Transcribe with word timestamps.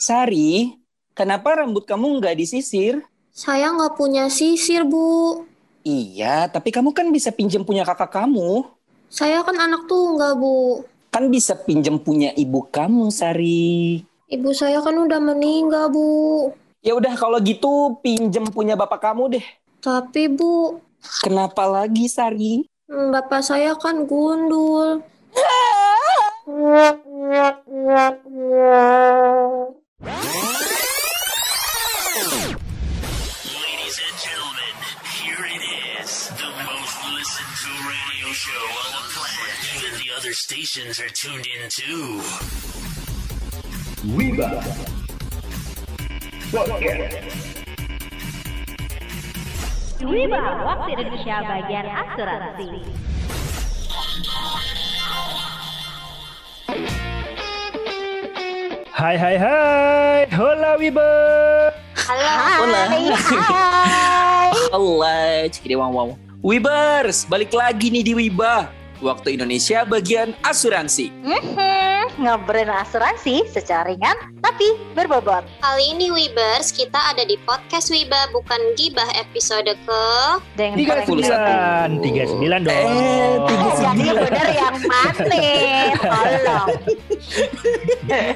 Sari, 0.00 0.80
kenapa 1.12 1.60
rambut 1.60 1.84
kamu 1.84 2.24
nggak 2.24 2.40
disisir? 2.40 3.04
Saya 3.36 3.68
nggak 3.68 4.00
punya 4.00 4.32
sisir, 4.32 4.80
Bu. 4.88 5.44
Iya, 5.84 6.48
tapi 6.48 6.72
kamu 6.72 6.96
kan 6.96 7.12
bisa 7.12 7.28
pinjam 7.28 7.68
punya 7.68 7.84
kakak 7.84 8.08
kamu. 8.08 8.64
Saya 9.12 9.44
kan 9.44 9.60
anak 9.60 9.84
tunggal, 9.84 10.40
Bu. 10.40 10.88
Kan 11.12 11.28
bisa 11.28 11.52
pinjam 11.52 12.00
punya 12.00 12.32
ibu 12.32 12.64
kamu, 12.72 13.12
Sari. 13.12 14.00
Ibu 14.32 14.56
saya 14.56 14.80
kan 14.80 14.96
udah 14.96 15.20
meninggal, 15.20 15.92
Bu. 15.92 16.48
Ya 16.80 16.96
udah 16.96 17.12
kalau 17.20 17.36
gitu 17.44 18.00
pinjam 18.00 18.48
punya 18.48 18.80
bapak 18.80 19.04
kamu 19.04 19.36
deh. 19.36 19.44
Tapi, 19.84 20.32
Bu, 20.32 20.80
Kenapa 21.20 21.68
lagi, 21.68 22.08
Sari? 22.08 22.64
hmm, 22.88 23.12
bapak 23.12 23.44
saya 23.44 23.76
kan 23.76 24.08
gundul. 24.08 25.04
Ladies 30.02 30.16
and 34.00 34.16
gentlemen, 34.16 34.74
here 35.12 35.44
it 35.44 35.60
is. 36.00 36.28
The 36.30 36.48
most 36.64 36.96
listened 37.12 37.54
to 37.60 37.68
radio 37.84 38.32
show 38.32 38.64
on 38.80 38.92
the 38.96 39.02
planet. 39.12 39.52
Even 39.76 39.92
the 39.98 40.08
other 40.16 40.32
stations 40.32 41.00
are 41.00 41.08
tuned 41.10 41.46
in 41.46 41.68
too. 41.68 42.22
Wiba 44.16 44.64
Podcast 46.48 47.20
Wiba, 50.00 50.64
waktu 50.64 50.96
Indonesia 50.96 51.44
bagian 51.44 51.84
asuransi. 51.92 52.88
Hai 59.00 59.16
hai 59.16 59.40
hai, 59.40 60.28
hola 60.28 60.76
Wiba. 60.76 61.08
Hola. 62.04 62.84
Hola, 64.76 65.48
cikidi 65.48 65.72
wow 65.72 65.88
wow. 65.88 66.08
Wibers, 66.44 67.24
balik 67.24 67.48
lagi 67.56 67.88
nih 67.88 68.04
di 68.04 68.12
Wiba. 68.12 68.68
Waktu 69.00 69.40
Indonesia 69.40 69.88
bagian 69.88 70.36
asuransi. 70.44 71.08
Mhm, 71.24 72.20
ngobrolin 72.20 72.68
asuransi 72.68 73.48
secara 73.48 73.88
ringan 73.88 74.12
tapi 74.44 74.76
berbobot. 74.92 75.40
Kali 75.64 75.96
ini 75.96 76.12
Wibers, 76.12 76.68
kita 76.68 77.00
ada 77.08 77.24
di 77.24 77.40
podcast 77.48 77.88
Wiba, 77.88 78.28
bukan 78.28 78.60
gibah 78.76 79.08
episode 79.16 79.72
ke... 79.72 80.02
Dengan 80.52 80.76
Tiga 80.76 80.92
korek 81.00 81.04
sembilan, 81.08 81.88
tiga 82.04 82.22
sembilan 82.28 82.60
dong. 82.60 82.76
Eh, 82.76 83.34
tiga 83.48 83.64
Eh, 83.64 83.72
jadi 83.80 84.02
yang 84.04 84.18
benar 84.20 84.48
yang 84.52 84.76
mana? 84.84 85.24
Tolong. 85.96 86.68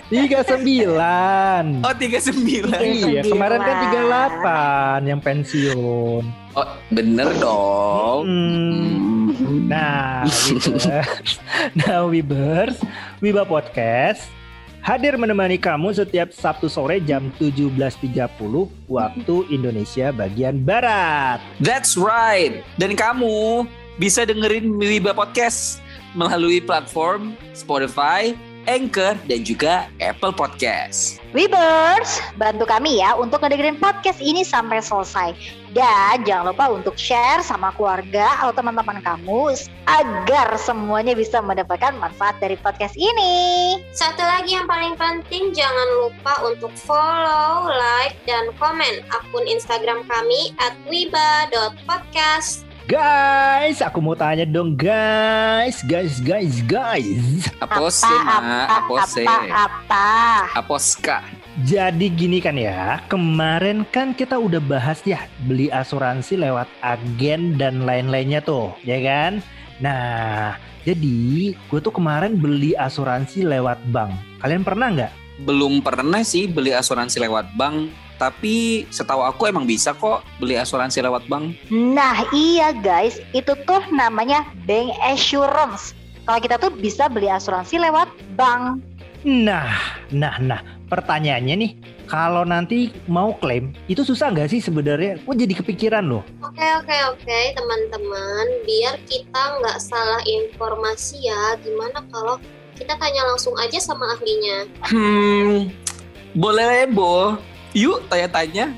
Tiga 0.08 0.40
sembilan. 0.48 1.64
Oh, 1.84 1.92
39. 1.92 2.80
Iya, 2.80 3.20
kemarin 3.20 3.60
kan 3.60 3.76
tiga 3.84 3.98
sembilan. 4.00 4.00
delapan 4.00 4.98
yang 5.04 5.20
pensiun. 5.20 6.22
Oh, 6.56 6.68
bener 6.88 7.28
dong. 7.36 8.22
Hmm. 8.24 9.13
Nah, 9.70 10.24
Wibers. 10.26 11.38
nah, 11.78 12.04
Wibers, 12.04 12.76
Wiba 13.22 13.44
Podcast 13.48 14.28
hadir 14.84 15.16
menemani 15.16 15.56
kamu 15.56 15.96
setiap 15.96 16.28
Sabtu 16.28 16.68
sore 16.68 17.00
jam 17.00 17.32
17.30 17.40 18.04
waktu 18.84 19.36
Indonesia 19.48 20.12
bagian 20.12 20.60
Barat. 20.60 21.40
That's 21.56 21.96
right. 21.96 22.60
Dan 22.76 22.92
kamu 22.92 23.64
bisa 23.96 24.28
dengerin 24.28 24.76
Wiba 24.76 25.16
Podcast 25.16 25.80
melalui 26.12 26.60
platform 26.60 27.32
Spotify, 27.56 28.36
Anchor, 28.64 29.16
dan 29.28 29.40
juga 29.44 29.86
Apple 30.00 30.34
Podcast. 30.34 31.22
Webers, 31.34 32.22
bantu 32.38 32.62
kami 32.64 33.02
ya 33.02 33.18
untuk 33.18 33.42
ngedengerin 33.42 33.78
podcast 33.78 34.22
ini 34.22 34.46
sampai 34.46 34.78
selesai. 34.78 35.34
Dan 35.74 36.22
jangan 36.22 36.54
lupa 36.54 36.70
untuk 36.70 36.94
share 36.94 37.42
sama 37.42 37.74
keluarga 37.74 38.38
atau 38.38 38.54
teman-teman 38.54 39.02
kamu 39.02 39.58
agar 39.90 40.54
semuanya 40.54 41.18
bisa 41.18 41.42
mendapatkan 41.42 41.98
manfaat 41.98 42.38
dari 42.38 42.54
podcast 42.54 42.94
ini. 42.94 43.82
Satu 43.90 44.22
lagi 44.22 44.54
yang 44.54 44.70
paling 44.70 44.94
penting, 44.94 45.50
jangan 45.50 45.88
lupa 46.06 46.38
untuk 46.46 46.70
follow, 46.78 47.66
like, 47.66 48.14
dan 48.30 48.54
komen 48.62 49.02
akun 49.10 49.44
Instagram 49.50 50.06
kami 50.06 50.54
at 50.62 50.78
wiba.podcast. 50.86 52.73
Guys, 52.84 53.80
aku 53.80 53.96
mau 54.04 54.12
tanya 54.12 54.44
dong 54.44 54.76
guys, 54.76 55.80
guys, 55.88 56.20
guys, 56.20 56.60
guys. 56.68 57.48
Apose, 57.56 58.04
ma. 58.04 58.68
Apose. 58.68 59.24
apa, 59.24 59.72
apa. 59.72 60.08
Aposka. 60.52 61.24
Jadi 61.64 62.12
gini 62.12 62.44
kan 62.44 62.60
ya, 62.60 63.00
kemarin 63.08 63.88
kan 63.88 64.12
kita 64.12 64.36
udah 64.36 64.60
bahas 64.60 65.00
ya 65.08 65.24
beli 65.48 65.72
asuransi 65.72 66.36
lewat 66.36 66.68
agen 66.84 67.56
dan 67.56 67.88
lain-lainnya 67.88 68.44
tuh, 68.44 68.76
ya 68.84 69.00
kan? 69.00 69.40
Nah, 69.80 70.60
jadi 70.84 71.56
gue 71.56 71.80
tuh 71.80 71.88
kemarin 71.88 72.36
beli 72.36 72.76
asuransi 72.76 73.48
lewat 73.48 73.80
bank. 73.96 74.12
Kalian 74.44 74.60
pernah 74.60 74.92
nggak? 74.92 75.12
Belum 75.48 75.80
pernah 75.80 76.20
sih 76.20 76.44
beli 76.52 76.76
asuransi 76.76 77.16
lewat 77.16 77.48
bank, 77.56 77.88
tapi 78.16 78.86
setahu 78.90 79.22
aku 79.22 79.50
emang 79.50 79.66
bisa 79.66 79.92
kok 79.94 80.22
beli 80.38 80.58
asuransi 80.58 81.02
lewat 81.04 81.26
bank. 81.26 81.56
Nah 81.70 82.24
iya 82.30 82.70
guys, 82.74 83.18
itu 83.34 83.54
tuh 83.66 83.82
namanya 83.90 84.46
bank 84.64 84.94
assurance. 85.02 85.92
Kalau 86.24 86.40
kita 86.40 86.56
tuh 86.56 86.72
bisa 86.72 87.10
beli 87.10 87.28
asuransi 87.28 87.76
lewat 87.76 88.08
bank. 88.38 88.80
Nah, 89.24 89.72
nah, 90.12 90.36
nah. 90.36 90.60
Pertanyaannya 90.84 91.54
nih, 91.56 91.72
kalau 92.06 92.44
nanti 92.44 92.92
mau 93.08 93.32
klaim, 93.40 93.72
itu 93.88 94.04
susah 94.04 94.28
nggak 94.30 94.52
sih 94.52 94.60
sebenarnya? 94.60 95.16
Kok 95.24 95.32
jadi 95.32 95.54
kepikiran 95.64 96.04
loh? 96.04 96.22
Oke 96.44 96.60
oke 96.60 96.96
oke 97.08 97.38
teman-teman, 97.56 98.46
biar 98.68 99.00
kita 99.08 99.42
nggak 99.58 99.80
salah 99.80 100.20
informasi 100.28 101.24
ya. 101.24 101.56
Gimana 101.64 102.04
kalau 102.12 102.36
kita 102.76 102.94
tanya 103.00 103.24
langsung 103.32 103.56
aja 103.56 103.80
sama 103.80 104.12
ahlinya? 104.12 104.68
Hmm, 104.86 105.72
boleh 106.36 106.84
Bo. 106.92 107.40
Yuk 107.74 108.06
tanya-tanya. 108.06 108.70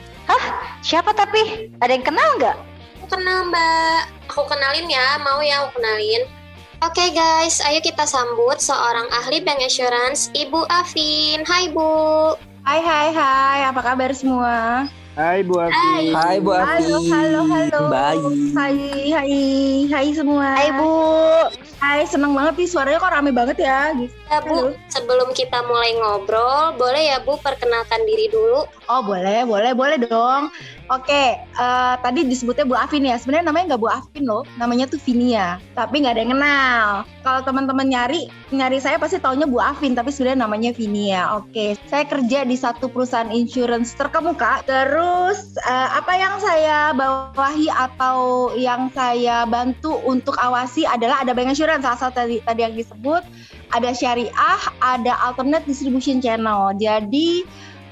Siapa 0.81 1.13
tapi? 1.13 1.69
Ada 1.85 2.01
yang 2.01 2.07
kenal 2.07 2.29
nggak? 2.41 2.57
Aku 2.97 3.07
kenal 3.13 3.53
mbak. 3.53 4.09
Aku 4.33 4.49
kenalin 4.49 4.89
ya, 4.89 5.21
mau 5.21 5.45
ya 5.45 5.69
aku 5.69 5.77
kenalin. 5.77 6.25
Oke 6.81 7.13
guys, 7.13 7.61
ayo 7.69 7.85
kita 7.85 8.09
sambut 8.09 8.57
seorang 8.57 9.05
ahli 9.13 9.45
bank 9.45 9.61
assurance, 9.61 10.33
Ibu 10.33 10.65
Afin. 10.73 11.45
Hai 11.45 11.69
Bu. 11.69 12.37
Hai 12.65 12.81
hai 12.81 13.09
hai, 13.13 13.61
apa 13.69 13.81
kabar 13.85 14.17
semua? 14.17 14.89
Hai 15.17 15.41
Bu 15.45 15.57
Hai. 15.61 16.13
Hai 16.13 16.37
Bu 16.41 16.53
Afi. 16.57 16.89
Halo 16.89 17.01
halo 17.09 17.41
halo. 17.49 17.81
Baik. 17.89 18.23
Hai 18.53 18.77
hai 19.13 19.37
hai 19.89 20.07
semua. 20.13 20.57
Hai 20.57 20.69
Bu. 20.73 20.93
Hai, 21.87 22.03
seneng 22.03 22.35
banget 22.35 22.59
nih 22.59 22.67
suaranya 22.67 22.99
kok 22.99 23.15
rame 23.15 23.31
banget 23.31 23.63
ya. 23.63 23.95
Gitu. 23.95 24.11
Ya 24.27 24.43
Bu, 24.43 24.75
sebelum 24.91 25.31
kita 25.31 25.63
mulai 25.71 25.95
ngobrol, 25.95 26.75
boleh 26.75 27.15
ya 27.15 27.23
Bu 27.23 27.39
perkenalkan 27.39 28.03
diri 28.03 28.27
dulu? 28.27 28.67
Oh 28.91 29.07
boleh 29.07 29.47
boleh 29.47 29.71
boleh 29.71 29.95
dong. 30.03 30.51
Oke, 30.87 31.35
eh, 31.35 31.95
tadi 31.99 32.23
disebutnya 32.23 32.63
Bu 32.63 32.79
Afin 32.79 33.03
ya. 33.03 33.19
Sebenarnya 33.19 33.51
namanya 33.51 33.75
nggak 33.75 33.83
Bu 33.83 33.91
Afin 33.91 34.23
loh, 34.23 34.47
namanya 34.55 34.87
tuh 34.87 35.03
Vinia. 35.03 35.59
Tapi 35.75 36.07
nggak 36.07 36.15
ada 36.15 36.23
yang 36.23 36.33
kenal. 36.39 36.87
Kalau 37.27 37.41
teman-teman 37.43 37.91
nyari 37.91 38.31
nyari 38.55 38.79
saya 38.79 38.95
pasti 38.95 39.19
taunya 39.19 39.51
Bu 39.51 39.59
Afin, 39.59 39.99
tapi 39.99 40.15
sebenarnya 40.15 40.47
namanya 40.47 40.71
Vinia. 40.71 41.43
Oke, 41.43 41.75
saya 41.91 42.07
kerja 42.07 42.47
di 42.47 42.55
satu 42.55 42.87
perusahaan 42.87 43.35
insurance 43.35 43.99
terkemuka. 43.99 44.63
Terus 44.63 45.59
eh, 45.67 45.89
apa 45.91 46.13
yang 46.15 46.39
saya 46.39 46.95
bawahi 46.95 47.67
atau 47.67 48.51
yang 48.55 48.87
saya 48.95 49.43
bantu 49.43 49.99
untuk 50.07 50.39
awasi 50.39 50.87
adalah 50.87 51.19
ada 51.27 51.35
bank 51.35 51.51
insurance 51.51 51.83
salah 51.83 51.99
satu 51.99 52.23
tadi 52.23 52.39
tadi 52.47 52.63
yang 52.63 52.79
disebut, 52.79 53.27
ada 53.75 53.91
syariah, 53.91 54.61
ada 54.79 55.19
alternate 55.19 55.67
distribution 55.67 56.23
channel. 56.23 56.71
Jadi 56.79 57.43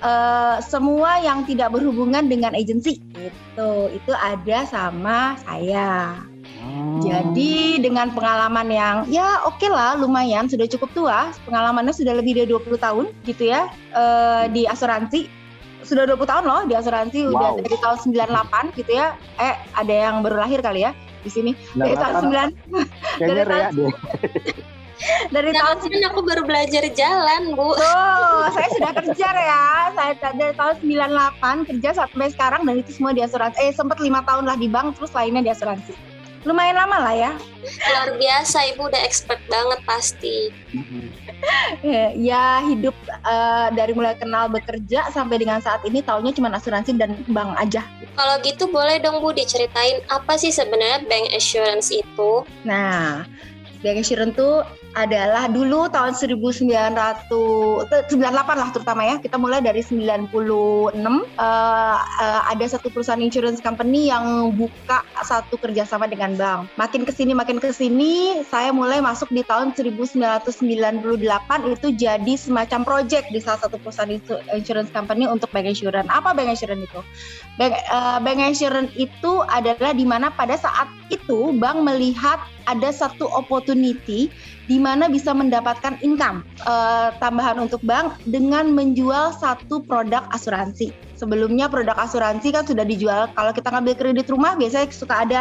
eh, 0.03 0.57
semua 0.65 1.21
yang 1.23 1.45
tidak 1.47 1.71
berhubungan 1.75 2.27
dengan 2.27 2.57
agensi 2.57 2.99
gitu. 3.15 3.71
Itu 3.93 4.13
ada 4.17 4.67
sama 4.67 5.39
saya. 5.45 6.19
Jadi 7.05 7.77
dengan 7.85 8.09
pengalaman 8.17 8.73
yang 8.73 8.97
ya 9.13 9.45
oke 9.45 9.69
lah 9.69 10.01
lumayan 10.01 10.49
sudah 10.49 10.65
cukup 10.65 10.89
tua 10.97 11.21
pengalamannya 11.45 11.93
sudah 11.93 12.17
lebih 12.17 12.33
dari 12.41 12.49
20 12.49 12.81
tahun 12.81 13.07
gitu 13.29 13.53
ya 13.53 13.69
eh, 13.93 14.49
di 14.49 14.65
asuransi. 14.65 15.29
Sudah 15.85 16.09
20 16.09 16.25
tahun 16.25 16.45
loh 16.49 16.65
di 16.65 16.73
asuransi 16.73 17.29
udah 17.29 17.51
Wow. 17.53 17.61
dari 17.61 17.77
tahun 17.77 17.99
98 18.09 18.81
gitu 18.81 18.93
ya. 18.97 19.13
Eh 19.37 19.55
ada 19.77 19.93
yang 19.93 20.25
baru 20.25 20.41
lahir 20.41 20.65
kali 20.65 20.89
ya 20.89 20.97
di 21.21 21.29
sini. 21.29 21.53
Dari 21.77 21.93
tahun 22.01 22.33
9 22.33 22.33
Kayaknya 23.21 23.45
Dari 23.45 23.77
deh. 23.77 23.93
dari 25.31 25.51
tahun 25.51 25.77
Jangan 25.83 25.91
kan 25.91 26.03
aku 26.13 26.21
baru 26.23 26.43
belajar 26.47 26.85
jalan 26.95 27.43
Bu. 27.59 27.75
Oh, 27.75 28.45
saya 28.55 28.69
sudah 28.73 28.93
kerja 28.95 29.29
ya. 29.35 29.67
Saya 29.95 30.13
dari 30.35 30.55
tahun 30.55 30.75
98 30.81 31.69
kerja 31.71 31.91
sampai 32.05 32.31
sekarang 32.31 32.63
dan 32.65 32.75
itu 32.81 32.91
semua 32.95 33.13
di 33.13 33.23
asuransi. 33.23 33.59
Eh, 33.61 33.75
sempat 33.75 33.99
lima 33.99 34.23
tahun 34.23 34.47
lah 34.47 34.57
di 34.57 34.71
bank, 34.71 34.97
terus 34.99 35.13
lainnya 35.13 35.43
di 35.43 35.53
asuransi. 35.53 35.95
lumayan 36.45 36.77
lama 36.77 37.09
lah 37.09 37.15
ya. 37.17 37.33
Luar 37.89 38.21
biasa, 38.21 38.69
Ibu 38.77 38.93
udah 38.93 39.01
expert 39.01 39.41
banget 39.49 39.81
pasti. 39.89 40.53
Ya, 41.81 42.13
ya 42.29 42.45
hidup 42.69 42.93
eh, 43.09 43.69
dari 43.73 43.97
mulai 43.97 44.13
kenal 44.21 44.53
bekerja 44.53 45.09
sampai 45.09 45.41
dengan 45.41 45.65
saat 45.65 45.81
ini 45.89 46.05
taunya 46.05 46.37
cuma 46.37 46.53
asuransi 46.53 47.01
dan 47.01 47.17
bank 47.33 47.57
aja. 47.57 47.81
Kalau 48.13 48.37
gitu 48.45 48.69
boleh 48.69 49.01
dong 49.01 49.25
Bu 49.25 49.33
diceritain 49.33 50.05
apa 50.13 50.37
sih 50.37 50.53
sebenarnya 50.53 51.09
bank 51.09 51.33
assurance 51.33 51.89
itu? 51.89 52.45
Nah, 52.69 53.25
bank 53.81 54.05
assurance 54.05 54.37
itu 54.37 54.51
adalah 54.95 55.51
dulu 55.51 55.91
tahun 55.91 56.15
1900 56.15 56.55
eh, 56.71 58.03
98 58.09 58.15
lah 58.55 58.69
terutama 58.71 59.03
ya. 59.03 59.17
Kita 59.19 59.37
mulai 59.37 59.59
dari 59.59 59.83
96 59.83 60.31
eh, 60.95 60.95
eh, 60.95 62.41
ada 62.55 62.67
satu 62.71 62.89
perusahaan 62.95 63.21
insurance 63.21 63.59
company 63.59 64.09
yang 64.09 64.55
buka 64.55 65.03
satu 65.27 65.59
kerjasama 65.59 66.07
dengan 66.07 66.39
bank. 66.39 66.71
Makin 66.79 67.03
ke 67.03 67.13
sini 67.13 67.35
makin 67.35 67.59
ke 67.59 67.75
sini 67.75 68.43
saya 68.47 68.71
mulai 68.71 69.03
masuk 69.03 69.29
di 69.35 69.43
tahun 69.43 69.75
1998 69.75 70.55
itu 71.75 71.89
jadi 71.99 72.35
semacam 72.39 72.81
project 72.87 73.27
di 73.35 73.43
salah 73.43 73.61
satu 73.67 73.77
perusahaan 73.83 74.11
insu- 74.15 74.43
insurance 74.55 74.95
company 74.95 75.27
untuk 75.27 75.51
bank 75.51 75.67
insurance. 75.67 76.07
Apa 76.07 76.33
bank 76.33 76.55
insurance 76.55 76.87
itu? 76.87 77.01
Bank, 77.59 77.75
eh, 77.75 78.19
bank 78.23 78.39
insurance 78.39 78.93
itu 78.95 79.43
adalah 79.51 79.91
di 79.91 80.07
mana 80.07 80.31
pada 80.31 80.55
saat 80.55 80.87
itu 81.11 81.51
bank 81.59 81.83
melihat 81.83 82.39
ada 82.65 82.89
satu 82.95 83.29
opportunity 83.29 84.33
di 84.65 84.81
mana 84.81 85.11
bisa 85.13 85.37
mendapatkan 85.37 86.01
income 86.01 86.45
eh, 86.65 87.09
tambahan 87.21 87.61
untuk 87.61 87.81
bank 87.85 88.17
dengan 88.29 88.73
menjual 88.73 89.37
satu 89.37 89.85
produk 89.85 90.25
asuransi. 90.33 90.93
Sebelumnya 91.15 91.71
produk 91.71 91.95
asuransi 91.97 92.51
kan 92.55 92.67
sudah 92.67 92.83
dijual. 92.83 93.31
Kalau 93.33 93.51
kita 93.55 93.71
ngambil 93.71 93.95
kredit 93.95 94.27
rumah 94.29 94.59
biasanya 94.59 94.91
suka 94.91 95.15
ada 95.27 95.41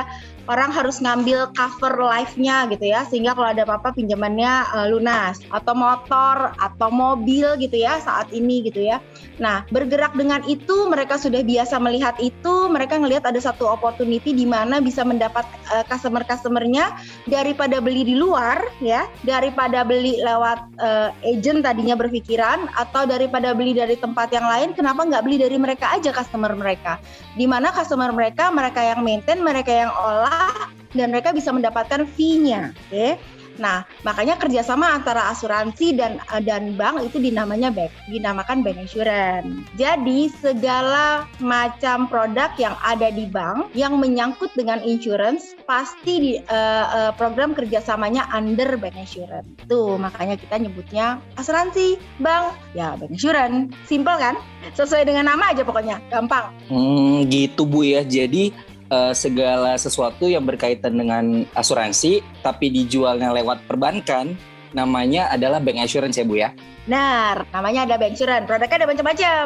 orang 0.52 0.70
harus 0.76 1.00
ngambil 1.00 1.56
cover 1.56 1.96
life-nya 2.04 2.68
gitu 2.70 2.92
ya, 2.92 3.08
sehingga 3.08 3.34
kalau 3.34 3.50
ada 3.50 3.64
apa-apa 3.66 3.96
pinjamannya 3.96 4.54
eh, 4.70 4.88
lunas. 4.94 5.42
Atau 5.50 5.74
motor 5.74 6.54
atau 6.62 6.90
mobil 6.94 7.58
gitu 7.58 7.82
ya 7.82 7.98
saat 8.00 8.30
ini 8.30 8.68
gitu 8.70 8.86
ya. 8.86 9.02
Nah 9.42 9.66
bergerak 9.74 10.14
dengan 10.14 10.46
itu 10.46 10.86
mereka 10.88 11.18
sudah 11.18 11.42
biasa 11.42 11.82
melihat 11.82 12.16
itu, 12.22 12.70
mereka 12.70 13.02
ngelihat 13.02 13.26
ada 13.26 13.42
satu 13.42 13.66
opportunity 13.66 14.32
di 14.32 14.46
mana 14.46 14.78
bisa 14.78 15.02
mendapat 15.02 15.44
eh, 15.74 15.84
customer-customernya 15.90 16.94
daripada 17.26 17.82
beli 17.82 18.06
di 18.06 18.16
luar 18.16 18.62
ya 18.84 19.10
daripada 19.26 19.82
beli 19.82 20.22
lewat 20.22 20.60
eh, 20.78 21.10
agent 21.34 21.66
tadinya 21.66 21.98
berpikiran 21.98 22.70
atau 22.78 23.10
daripada 23.10 23.56
beli 23.58 23.74
dari 23.74 23.98
tempat 23.98 24.30
yang 24.30 24.46
lain 24.46 24.78
kenapa 24.78 25.02
nggak 25.08 25.24
beli 25.26 25.38
dari 25.42 25.58
mereka 25.58 25.73
aja 25.82 26.14
customer 26.14 26.54
mereka. 26.54 27.02
Di 27.34 27.50
mana 27.50 27.74
customer 27.74 28.14
mereka 28.14 28.54
mereka 28.54 28.86
yang 28.86 29.02
maintain 29.02 29.42
mereka 29.42 29.74
yang 29.74 29.90
olah 29.90 30.70
dan 30.94 31.10
mereka 31.10 31.34
bisa 31.34 31.50
mendapatkan 31.50 32.06
fee-nya 32.06 32.72
oke 32.90 33.18
Nah, 33.62 33.86
makanya 34.02 34.40
kerjasama 34.40 34.90
antara 34.98 35.30
asuransi 35.30 35.98
dan 35.98 36.18
eh, 36.34 36.42
dan 36.42 36.74
bank 36.74 37.06
itu 37.06 37.22
dinamanya 37.22 37.70
bank, 37.70 37.94
dinamakan 38.10 38.66
bank 38.66 38.78
insurance. 38.82 39.50
Jadi 39.78 40.34
segala 40.42 41.30
macam 41.38 42.10
produk 42.10 42.50
yang 42.58 42.74
ada 42.82 43.14
di 43.14 43.30
bank 43.30 43.70
yang 43.78 43.98
menyangkut 44.02 44.50
dengan 44.58 44.82
insurance 44.82 45.54
pasti 45.70 46.14
di 46.20 46.32
eh, 46.42 46.86
eh, 46.88 47.12
program 47.18 47.54
kerjasamanya 47.54 48.30
under 48.34 48.78
bank 48.78 48.98
insurance. 48.98 49.48
Tuh 49.70 49.98
makanya 50.02 50.38
kita 50.40 50.58
nyebutnya 50.58 51.22
asuransi, 51.38 51.98
bank, 52.22 52.58
ya 52.74 52.98
bank 52.98 53.14
insurance. 53.14 53.74
Simple 53.86 54.18
kan? 54.18 54.36
Sesuai 54.74 55.06
dengan 55.06 55.28
nama 55.28 55.52
aja 55.52 55.62
pokoknya, 55.62 56.00
gampang. 56.08 56.50
Hmm, 56.72 57.28
gitu 57.28 57.68
Bu 57.68 57.84
ya. 57.84 58.02
Jadi 58.02 58.73
eh, 58.94 59.14
segala 59.18 59.74
sesuatu 59.82 60.30
yang 60.30 60.46
berkaitan 60.46 60.94
dengan 60.94 61.50
asuransi 61.58 62.22
tapi 62.46 62.70
dijualnya 62.70 63.34
lewat 63.34 63.66
perbankan 63.66 64.38
namanya 64.78 65.34
adalah 65.34 65.58
bank 65.58 65.82
assurance 65.82 66.22
ya 66.22 66.26
Bu 66.26 66.38
ya. 66.38 66.54
Benar, 66.86 67.50
namanya 67.50 67.90
ada 67.90 67.96
bank 67.98 68.14
insurance. 68.14 68.46
Produknya 68.46 68.78
ada 68.78 68.88
macam-macam. 68.90 69.46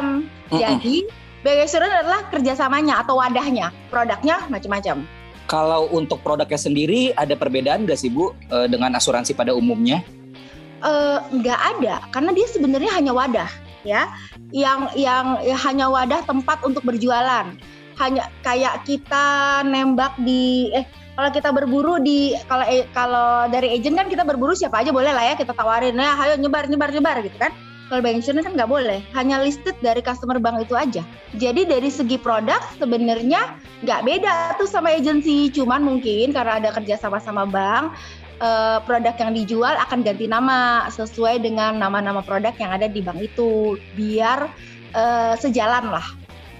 Jadi 0.52 0.96
bank 1.44 1.58
insurance 1.64 1.94
adalah 2.04 2.20
kerjasamanya 2.28 2.94
atau 3.04 3.14
wadahnya. 3.16 3.72
Produknya 3.88 4.36
macam-macam. 4.52 5.08
Kalau 5.48 5.88
untuk 5.96 6.20
produknya 6.20 6.60
sendiri 6.60 7.16
ada 7.16 7.32
perbedaan 7.32 7.88
nggak 7.88 7.96
sih 7.96 8.12
Bu 8.12 8.36
eh, 8.52 8.68
dengan 8.68 8.92
asuransi 8.96 9.32
pada 9.32 9.56
umumnya? 9.56 10.04
Eh, 10.78 11.18
nggak 11.34 11.60
ada 11.74 12.06
karena 12.14 12.30
dia 12.30 12.46
sebenarnya 12.46 12.92
hanya 12.94 13.10
wadah 13.10 13.50
ya 13.82 14.06
yang 14.54 14.86
yang 14.94 15.42
ya, 15.42 15.58
hanya 15.66 15.90
wadah 15.90 16.22
tempat 16.22 16.62
untuk 16.62 16.86
berjualan 16.86 17.50
hanya 17.98 18.30
kayak 18.46 18.86
kita 18.86 19.60
nembak 19.66 20.14
di 20.22 20.70
eh 20.74 20.86
kalau 21.18 21.34
kita 21.34 21.50
berburu 21.50 21.98
di 21.98 22.38
kalau 22.46 22.62
eh, 22.62 22.86
kalau 22.94 23.50
dari 23.50 23.74
agent 23.74 23.98
kan 23.98 24.06
kita 24.06 24.22
berburu 24.22 24.54
siapa 24.54 24.86
aja 24.86 24.94
boleh 24.94 25.10
lah 25.10 25.34
ya 25.34 25.34
kita 25.34 25.50
tawarin. 25.50 25.98
Ya 25.98 26.14
ayo 26.14 26.38
nyebar 26.38 26.70
nyebar 26.70 26.94
nyebar 26.94 27.18
gitu 27.26 27.34
kan. 27.42 27.50
Kalau 27.90 28.04
bank 28.04 28.22
insurance 28.22 28.46
kan 28.46 28.54
nggak 28.54 28.70
boleh 28.70 29.02
hanya 29.18 29.42
listed 29.42 29.74
dari 29.82 29.98
customer 29.98 30.38
bank 30.38 30.62
itu 30.62 30.78
aja. 30.78 31.02
Jadi 31.34 31.66
dari 31.66 31.90
segi 31.90 32.22
produk 32.22 32.62
sebenarnya 32.78 33.58
nggak 33.82 34.00
beda 34.06 34.34
tuh 34.62 34.70
sama 34.70 34.94
agensi 34.94 35.50
cuman 35.50 35.82
mungkin 35.82 36.30
karena 36.30 36.62
ada 36.62 36.70
kerja 36.70 36.94
sama 36.94 37.18
sama 37.18 37.50
bank 37.50 37.98
eh, 38.38 38.78
produk 38.86 39.18
yang 39.18 39.34
dijual 39.34 39.74
akan 39.74 40.06
ganti 40.06 40.30
nama 40.30 40.86
sesuai 40.94 41.42
dengan 41.42 41.82
nama-nama 41.82 42.22
produk 42.22 42.54
yang 42.62 42.70
ada 42.70 42.86
di 42.86 43.02
bank 43.02 43.18
itu. 43.18 43.74
Biar 43.98 44.46
eh, 44.94 45.34
sejalan 45.34 45.90
lah 45.98 46.06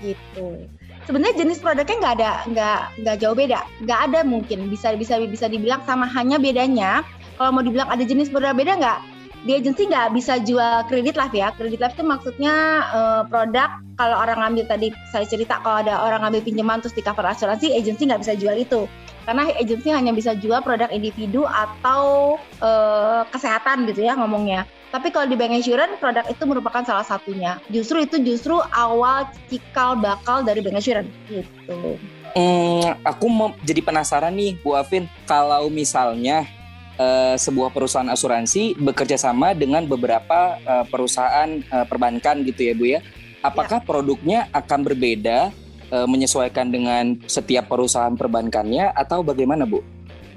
gitu. 0.03 0.67
Sebenarnya 1.09 1.41
jenis 1.41 1.65
produknya 1.65 1.97
nggak 2.05 2.15
ada 2.21 2.33
nggak 2.53 2.81
nggak 3.01 3.17
jauh 3.25 3.33
beda, 3.33 3.65
nggak 3.81 4.01
ada 4.13 4.21
mungkin. 4.29 4.69
Bisa 4.69 4.93
bisa 4.93 5.17
bisa 5.25 5.49
dibilang 5.49 5.81
sama 5.89 6.05
hanya 6.05 6.37
bedanya. 6.37 7.01
Kalau 7.41 7.49
mau 7.57 7.65
dibilang 7.65 7.89
ada 7.89 8.05
jenis 8.05 8.29
berbeda 8.29 8.77
nggak? 8.77 9.01
Di 9.49 9.57
agensi 9.57 9.89
nggak 9.89 10.13
bisa 10.13 10.37
jual 10.45 10.85
kredit 10.85 11.17
life 11.17 11.33
ya. 11.33 11.49
Kredit 11.57 11.81
life 11.81 11.97
itu 11.97 12.05
maksudnya 12.05 12.85
eh, 12.93 13.23
produk 13.25 13.73
kalau 13.97 14.21
orang 14.21 14.37
ngambil 14.45 14.69
tadi 14.69 14.93
saya 15.09 15.25
cerita 15.25 15.65
kalau 15.65 15.81
ada 15.81 15.97
orang 15.97 16.29
ngambil 16.29 16.45
pinjaman 16.45 16.85
terus 16.85 16.93
di 16.93 17.01
cover 17.01 17.25
asuransi 17.25 17.73
agensi 17.73 18.05
nggak 18.05 18.21
bisa 18.29 18.37
jual 18.37 18.55
itu 18.61 18.85
karena 19.29 19.45
agensi 19.61 19.93
hanya 19.93 20.17
bisa 20.17 20.33
jual 20.33 20.65
produk 20.65 20.89
individu 20.89 21.45
atau 21.45 22.41
eh, 22.65 23.23
kesehatan 23.29 23.85
gitu 23.93 24.09
ya 24.09 24.17
ngomongnya. 24.17 24.65
Tapi 24.89 25.13
kalau 25.13 25.29
di 25.29 25.37
bank 25.37 25.53
insurance 25.53 26.01
produk 26.01 26.25
itu 26.33 26.49
merupakan 26.49 26.81
salah 26.81 27.05
satunya. 27.05 27.61
Justru 27.69 28.09
itu 28.09 28.17
justru 28.25 28.57
awal 28.73 29.29
cikal 29.53 30.01
bakal 30.01 30.41
dari 30.41 30.65
bank 30.65 30.81
insurance 30.81 31.13
gitu. 31.29 32.01
Hmm, 32.33 32.97
aku 33.05 33.29
mau 33.29 33.53
jadi 33.69 33.85
penasaran 33.85 34.33
nih 34.33 34.57
Bu 34.65 34.73
Afin, 34.73 35.05
kalau 35.29 35.69
misalnya 35.69 36.49
eh, 36.97 37.37
sebuah 37.37 37.69
perusahaan 37.69 38.09
asuransi 38.09 38.81
bekerja 38.81 39.21
sama 39.21 39.53
dengan 39.53 39.85
beberapa 39.85 40.57
eh, 40.57 40.85
perusahaan 40.89 41.53
eh, 41.53 41.85
perbankan 41.85 42.49
gitu 42.49 42.65
ya 42.65 42.73
Bu 42.73 42.85
ya, 42.97 43.05
apakah 43.45 43.85
produknya 43.85 44.49
akan 44.57 44.89
berbeda 44.89 45.53
eh, 45.93 46.09
menyesuaikan 46.09 46.73
dengan 46.73 47.19
setiap 47.27 47.69
perusahaan 47.69 48.15
perbankannya 48.15 48.93
atau 48.93 49.21
bagaimana 49.25 49.69
Bu? 49.69 49.81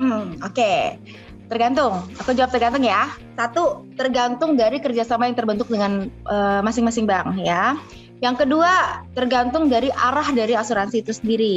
Hmm, 0.02 0.40
oke. 0.42 0.74
Tergantung. 1.52 2.08
Aku 2.24 2.32
jawab 2.32 2.56
tergantung 2.56 2.88
ya. 2.88 3.12
Satu, 3.36 3.84
tergantung 4.00 4.56
dari 4.56 4.80
kerjasama 4.80 5.28
yang 5.28 5.36
terbentuk 5.36 5.68
dengan 5.68 6.08
eh, 6.08 6.62
masing-masing 6.64 7.04
bank 7.06 7.44
ya. 7.44 7.76
Yang 8.22 8.46
kedua, 8.46 9.04
tergantung 9.18 9.66
dari 9.68 9.90
arah 9.90 10.30
dari 10.32 10.54
asuransi 10.54 11.02
itu 11.02 11.12
sendiri. 11.12 11.56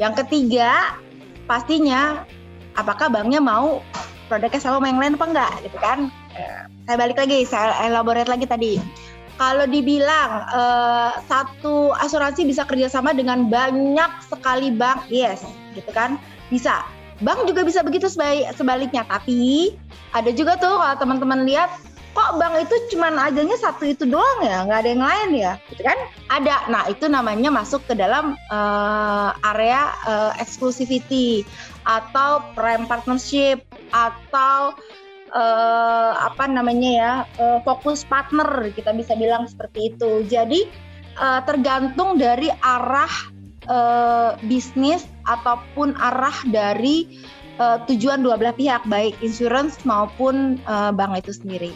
Yang 0.00 0.24
ketiga, 0.24 0.96
pastinya 1.44 2.24
apakah 2.72 3.12
banknya 3.12 3.38
mau 3.38 3.84
produknya 4.32 4.62
sama 4.62 4.88
yang 4.88 5.02
lain 5.02 5.18
apa 5.18 5.26
enggak 5.28 5.52
gitu 5.68 5.78
kan. 5.78 5.98
Eh, 6.34 6.60
saya 6.88 6.96
balik 6.96 7.18
lagi, 7.20 7.38
saya 7.44 7.74
elaborate 7.86 8.30
lagi 8.30 8.46
tadi. 8.48 8.72
Kalau 9.40 9.64
dibilang 9.64 10.44
eh, 10.52 11.12
satu 11.24 11.96
asuransi 11.96 12.44
bisa 12.44 12.68
kerjasama 12.68 13.16
dengan 13.16 13.48
banyak 13.48 14.12
sekali 14.28 14.68
bank, 14.68 15.08
yes, 15.08 15.40
gitu 15.72 15.88
kan, 15.96 16.20
bisa. 16.52 16.84
Bank 17.24 17.48
juga 17.48 17.64
bisa 17.64 17.80
begitu 17.80 18.04
sebalik, 18.08 18.52
sebaliknya, 18.52 19.08
tapi 19.08 19.72
ada 20.12 20.28
juga 20.32 20.60
tuh 20.60 20.76
kalau 20.76 20.96
teman-teman 21.00 21.48
lihat 21.48 21.72
kok 22.10 22.36
bank 22.36 22.68
itu 22.68 22.74
cuman 22.92 23.16
adanya 23.16 23.56
satu 23.56 23.88
itu 23.88 24.04
doang 24.04 24.44
ya, 24.44 24.68
nggak 24.68 24.80
ada 24.84 24.90
yang 24.92 25.04
lain 25.08 25.30
ya, 25.40 25.52
gitu 25.72 25.88
kan? 25.88 25.96
Ada. 26.28 26.68
Nah 26.68 26.82
itu 26.92 27.08
namanya 27.08 27.48
masuk 27.48 27.80
ke 27.88 27.96
dalam 27.96 28.36
eh, 28.36 29.30
area 29.56 29.88
eh, 30.04 30.32
exclusivity 30.36 31.48
atau 31.88 32.44
prime 32.52 32.84
partnership 32.84 33.64
atau 33.88 34.76
eh, 35.30 36.12
apa 36.18 36.44
namanya 36.50 36.90
ya 36.90 37.12
eh, 37.38 37.58
fokus 37.62 38.02
partner 38.04 38.70
kita 38.74 38.90
bisa 38.94 39.14
bilang 39.14 39.46
seperti 39.46 39.94
itu. 39.94 40.26
Jadi 40.26 40.66
eh, 41.16 41.40
tergantung 41.46 42.18
dari 42.18 42.50
arah 42.60 43.12
eh, 43.66 44.30
bisnis 44.44 45.06
ataupun 45.26 45.94
arah 45.96 46.34
dari 46.50 47.22
eh, 47.56 47.78
tujuan 47.86 48.20
dua 48.20 48.36
belah 48.36 48.54
pihak 48.54 48.82
baik 48.90 49.14
insurance 49.22 49.78
maupun 49.86 50.58
eh, 50.60 50.90
bank 50.94 51.22
itu 51.22 51.32
sendiri. 51.34 51.72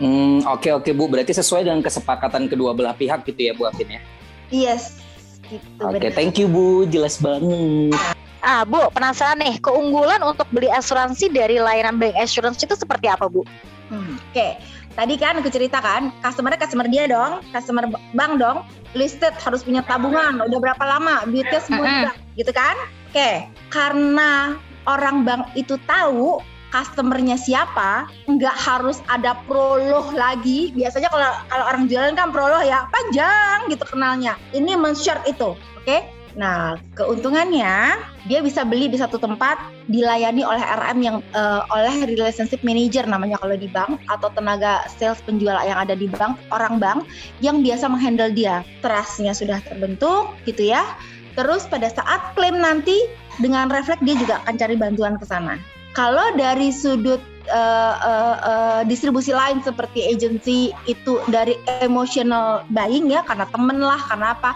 Hmm, 0.00 0.40
oke 0.48 0.80
oke 0.80 0.90
Bu, 0.96 1.12
berarti 1.12 1.36
sesuai 1.36 1.68
dengan 1.68 1.84
kesepakatan 1.84 2.48
kedua 2.48 2.72
belah 2.72 2.96
pihak 2.96 3.20
gitu 3.28 3.40
ya 3.48 3.52
Bu 3.52 3.68
Afin 3.68 4.00
ya. 4.00 4.00
Yes, 4.48 4.96
gitu. 5.46 5.60
Oke, 5.84 6.00
benar. 6.00 6.16
thank 6.16 6.40
you 6.40 6.48
Bu, 6.48 6.88
jelas 6.88 7.20
banget. 7.20 7.92
Ah, 8.40 8.64
Bu, 8.64 8.88
penasaran 8.96 9.36
nih, 9.36 9.60
keunggulan 9.60 10.24
untuk 10.24 10.48
beli 10.48 10.72
asuransi 10.72 11.28
dari 11.28 11.60
layanan 11.60 12.00
bank 12.00 12.16
assurance 12.16 12.64
itu 12.64 12.72
seperti 12.72 13.12
apa, 13.12 13.28
Bu? 13.28 13.44
Hmm, 13.92 14.16
Oke, 14.32 14.56
tadi 14.96 15.14
kan 15.20 15.36
aku 15.42 15.52
ceritakan, 15.52 16.08
customer 16.24 16.56
customer 16.56 16.88
dia 16.88 17.04
dong, 17.04 17.44
customer 17.52 17.84
bank 18.16 18.40
dong, 18.40 18.64
listed 18.96 19.36
harus 19.44 19.60
punya 19.60 19.84
tabungan, 19.84 20.40
udah 20.40 20.58
berapa 20.62 20.84
lama, 20.88 21.28
duitnya 21.28 21.60
semua 21.60 21.84
bank, 21.84 22.16
gitu 22.38 22.52
kan? 22.54 22.76
Oke, 23.12 23.44
karena 23.68 24.56
orang 24.88 25.26
bank 25.26 25.52
itu 25.58 25.76
tahu 25.84 26.40
customernya 26.70 27.34
siapa, 27.34 28.06
nggak 28.30 28.56
harus 28.56 29.02
ada 29.10 29.34
proloh 29.44 30.14
lagi. 30.14 30.70
Biasanya 30.72 31.10
kalau 31.10 31.30
kalau 31.50 31.64
orang 31.66 31.90
jualan 31.90 32.14
kan 32.14 32.30
proloh 32.30 32.62
ya 32.62 32.86
panjang 32.88 33.66
gitu 33.68 33.84
kenalnya. 33.84 34.38
Ini 34.54 34.78
men-short 34.78 35.26
itu, 35.26 35.58
oke? 35.58 35.96
Nah, 36.38 36.78
keuntungannya 36.94 37.98
dia 38.30 38.40
bisa 38.44 38.62
beli 38.62 38.86
di 38.86 38.98
satu 39.00 39.18
tempat 39.18 39.58
dilayani 39.90 40.46
oleh 40.46 40.62
RM 40.62 40.98
yang 41.02 41.16
eh, 41.34 41.62
oleh 41.74 42.06
relationship 42.06 42.62
manager 42.62 43.02
namanya 43.08 43.40
kalau 43.42 43.56
di 43.58 43.66
bank 43.66 43.98
atau 44.06 44.30
tenaga 44.30 44.86
sales 44.86 45.18
penjual 45.26 45.58
yang 45.66 45.78
ada 45.78 45.98
di 45.98 46.06
bank, 46.06 46.38
orang 46.54 46.78
bank 46.78 47.08
yang 47.42 47.64
biasa 47.64 47.90
menghandle 47.90 48.30
dia. 48.30 48.62
Trustnya 48.84 49.34
sudah 49.34 49.58
terbentuk 49.66 50.30
gitu 50.46 50.70
ya. 50.70 50.86
Terus 51.34 51.66
pada 51.66 51.90
saat 51.90 52.34
klaim 52.34 52.58
nanti 52.58 52.98
dengan 53.42 53.70
refleks 53.70 54.02
dia 54.02 54.14
juga 54.18 54.42
akan 54.44 54.54
cari 54.58 54.74
bantuan 54.78 55.14
ke 55.18 55.26
sana. 55.26 55.58
Kalau 55.90 56.34
dari 56.38 56.70
sudut 56.70 57.18
eh, 57.50 57.94
eh, 57.98 58.36
eh, 58.46 58.80
distribusi 58.86 59.34
lain 59.34 59.58
seperti 59.64 60.06
agency 60.06 60.70
itu 60.86 61.18
dari 61.26 61.58
emotional 61.82 62.62
buying 62.70 63.10
ya 63.10 63.26
karena 63.26 63.46
temen 63.50 63.82
lah 63.82 63.98
karena 64.06 64.38
apa 64.38 64.54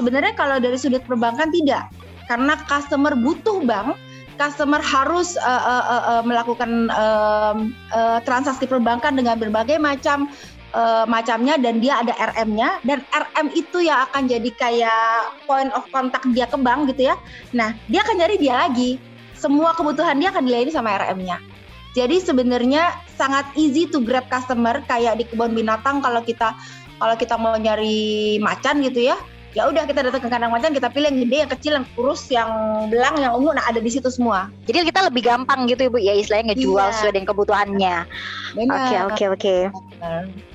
sebenarnya 0.00 0.32
kalau 0.32 0.56
dari 0.56 0.80
sudut 0.80 1.04
perbankan 1.04 1.52
tidak 1.52 1.92
karena 2.24 2.56
customer 2.64 3.12
butuh 3.12 3.60
bank 3.68 4.00
customer 4.40 4.80
harus 4.80 5.36
eh, 5.36 5.44
eh, 5.44 5.84
eh, 5.84 6.04
eh, 6.16 6.22
melakukan 6.24 6.88
em, 6.88 7.58
eh, 7.92 8.18
transaksi 8.24 8.64
perbankan 8.64 9.12
dengan 9.12 9.36
berbagai 9.36 9.76
macam 9.76 10.32
eh, 10.72 11.04
macamnya 11.04 11.60
dan 11.60 11.84
dia 11.84 12.00
ada 12.00 12.16
RM-nya 12.32 12.80
dan 12.88 13.04
RM 13.12 13.52
itu 13.52 13.84
yang 13.84 14.08
akan 14.08 14.24
jadi 14.24 14.50
kayak 14.56 15.36
point 15.44 15.68
of 15.76 15.84
contact 15.92 16.24
dia 16.32 16.48
ke 16.48 16.56
bank 16.56 16.88
gitu 16.88 17.12
ya. 17.12 17.20
Nah, 17.52 17.76
dia 17.92 18.00
akan 18.00 18.16
nyari 18.24 18.40
dia 18.40 18.64
lagi. 18.64 18.96
Semua 19.36 19.76
kebutuhan 19.76 20.16
dia 20.16 20.32
akan 20.32 20.48
dilayani 20.48 20.72
sama 20.72 20.96
RM-nya. 20.96 21.36
Jadi 21.92 22.22
sebenarnya 22.22 22.96
sangat 23.18 23.50
easy 23.58 23.84
to 23.90 24.00
grab 24.00 24.24
customer 24.30 24.78
kayak 24.86 25.20
di 25.20 25.26
kebun 25.26 25.52
binatang 25.52 25.98
kalau 26.00 26.22
kita 26.22 26.54
kalau 27.02 27.16
kita 27.18 27.34
mau 27.34 27.58
nyari 27.58 28.38
macan 28.40 28.80
gitu 28.80 29.12
ya. 29.12 29.18
Ya 29.50 29.66
udah 29.66 29.82
kita 29.82 30.06
datang 30.06 30.22
ke 30.22 30.28
kandang 30.30 30.54
macan 30.54 30.70
kita 30.70 30.86
pilih 30.94 31.10
yang 31.10 31.18
gede, 31.26 31.36
yang 31.42 31.50
kecil, 31.50 31.72
yang 31.74 31.86
kurus, 31.98 32.22
yang 32.30 32.50
belang, 32.86 33.18
yang 33.18 33.34
ungu, 33.34 33.50
nah 33.50 33.66
ada 33.66 33.82
di 33.82 33.90
situ 33.90 34.06
semua. 34.06 34.46
Jadi 34.70 34.86
kita 34.86 35.10
lebih 35.10 35.26
gampang 35.26 35.66
gitu 35.66 35.90
Ibu 35.90 35.98
ya 35.98 36.14
istilahnya 36.14 36.54
ngejual 36.54 36.86
Iya. 36.86 36.94
sesuai 36.94 37.12
dengan 37.18 37.28
kebutuhannya. 37.34 37.96
Oke 38.54 38.96
oke 39.10 39.24
oke. 39.34 39.56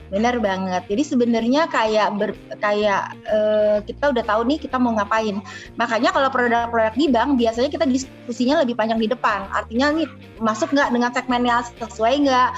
Benar 0.05 0.37
banget. 0.39 0.85
Jadi 0.87 1.03
sebenarnya 1.03 1.67
kayak 1.67 2.07
ber, 2.15 2.31
kayak 2.61 3.19
eh, 3.25 3.77
kita 3.83 4.15
udah 4.15 4.23
tahu 4.23 4.47
nih 4.47 4.63
kita 4.63 4.77
mau 4.79 4.95
ngapain. 4.95 5.41
Makanya 5.75 6.13
kalau 6.15 6.29
produk-produk 6.31 6.93
di 6.95 7.11
bank 7.11 7.35
biasanya 7.35 7.67
kita 7.73 7.83
diskusinya 7.89 8.63
lebih 8.63 8.79
panjang 8.79 9.01
di 9.01 9.11
depan. 9.11 9.49
Artinya 9.51 9.91
nih 9.91 10.07
masuk 10.39 10.71
nggak 10.71 10.93
dengan 10.93 11.11
segmennya 11.11 11.67
sesuai 11.83 12.31
nggak? 12.31 12.49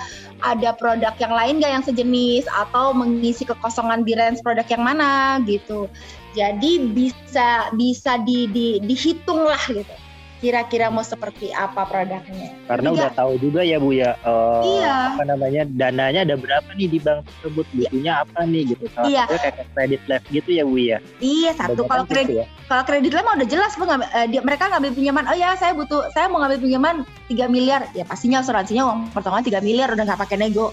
Ada 0.43 0.69
produk 0.77 1.17
yang 1.17 1.33
lain 1.33 1.53
nggak 1.57 1.71
yang 1.71 1.83
sejenis 1.87 2.45
atau 2.45 2.93
mengisi 2.93 3.41
kekosongan 3.47 4.05
di 4.05 4.13
range 4.13 4.43
produk 4.45 4.67
yang 4.69 4.83
mana 4.85 5.41
gitu. 5.47 5.89
Jadi 6.37 6.93
bisa 6.93 7.73
bisa 7.73 8.21
di, 8.21 8.45
di 8.45 8.67
dihitung 8.85 9.41
lah 9.41 9.57
gitu. 9.65 9.89
Kira-kira 10.37 10.93
mau 10.93 11.01
seperti 11.01 11.49
apa 11.49 11.81
produknya. 11.89 12.53
Karena 12.69 12.93
Jadi 12.93 12.97
udah 13.01 13.09
tahu 13.17 13.33
juga 13.41 13.65
ya 13.65 13.81
Bu 13.81 13.89
ya 13.89 14.13
eh, 14.21 14.61
Iya. 14.77 15.17
apa 15.17 15.23
namanya 15.25 15.65
dananya 15.65 16.29
ada 16.29 16.37
berapa 16.37 16.69
nih 16.77 16.93
di 16.93 16.99
bank 17.01 17.25
tersebut 17.25 17.65
butuhnya 17.73 18.21
apa 18.21 18.45
nih 18.45 18.69
gitu. 18.69 18.85
Salah 18.93 19.09
Iya. 19.09 19.23
kayak 19.25 19.65
kredit 19.73 20.01
life 20.05 20.25
gitu 20.29 20.49
ya 20.53 20.63
Bu 20.69 20.77
ya. 20.77 21.01
Iya 21.17 21.51
satu 21.57 21.89
kalau 21.89 22.05
kredit 22.05 22.37
ya. 22.37 22.45
kalau 22.69 22.83
kredit 22.85 23.17
mah 23.17 23.33
udah 23.33 23.49
jelas 23.49 23.73
bu 23.73 23.89
ngambil- 23.89 24.13
eh, 24.13 24.27
dia, 24.29 24.41
mereka 24.45 24.63
ngambil 24.69 24.91
pinjaman 24.93 25.25
oh 25.25 25.37
ya 25.41 25.49
saya 25.57 25.73
butuh 25.73 26.05
saya 26.13 26.29
mau 26.29 26.37
ngambil 26.45 26.59
pinjaman 26.61 26.95
3 27.33 27.49
miliar 27.49 27.81
ya 27.97 28.05
pastinya 28.05 28.45
asuransinya 28.45 28.85
uang 28.85 28.99
potongan 29.17 29.41
3 29.41 29.57
miliar 29.65 29.89
udah 29.89 30.05
nggak 30.05 30.21
pakai 30.21 30.37
nego 30.37 30.69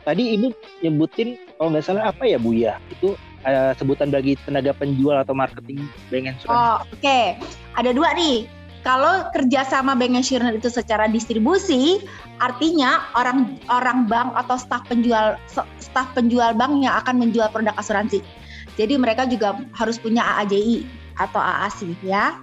Tadi 0.00 0.32
Ibu 0.34 0.48
nyebutin 0.80 1.36
kalau 1.60 1.76
nggak 1.76 1.84
salah 1.84 2.08
apa 2.08 2.24
ya 2.24 2.40
Bu 2.40 2.56
ya? 2.56 2.80
Itu 2.88 3.14
eh, 3.46 3.72
sebutan 3.76 4.08
bagi 4.12 4.36
tenaga 4.44 4.74
penjual 4.76 5.16
atau 5.20 5.32
marketing 5.36 5.84
bank 6.08 6.36
insurance. 6.36 6.50
oh 6.50 6.76
oke 6.84 7.18
ada 7.76 7.90
dua 7.92 8.12
nih 8.16 8.48
kalau 8.80 9.28
kerjasama 9.36 9.92
bank 9.92 10.16
insurance 10.16 10.56
itu 10.56 10.68
secara 10.72 11.04
distribusi 11.08 12.00
artinya 12.40 13.04
orang 13.16 13.60
orang 13.68 14.08
bank 14.08 14.32
atau 14.36 14.56
staf 14.56 14.84
penjual 14.88 15.36
staf 15.78 16.08
penjual 16.16 16.56
bank 16.56 16.80
yang 16.80 16.94
akan 16.96 17.20
menjual 17.20 17.48
produk 17.52 17.76
asuransi 17.76 18.24
jadi 18.80 18.96
mereka 18.96 19.28
juga 19.28 19.60
harus 19.76 20.00
punya 20.00 20.24
AAJI 20.24 20.88
atau 21.20 21.40
AASI 21.40 21.92
ya 22.00 22.40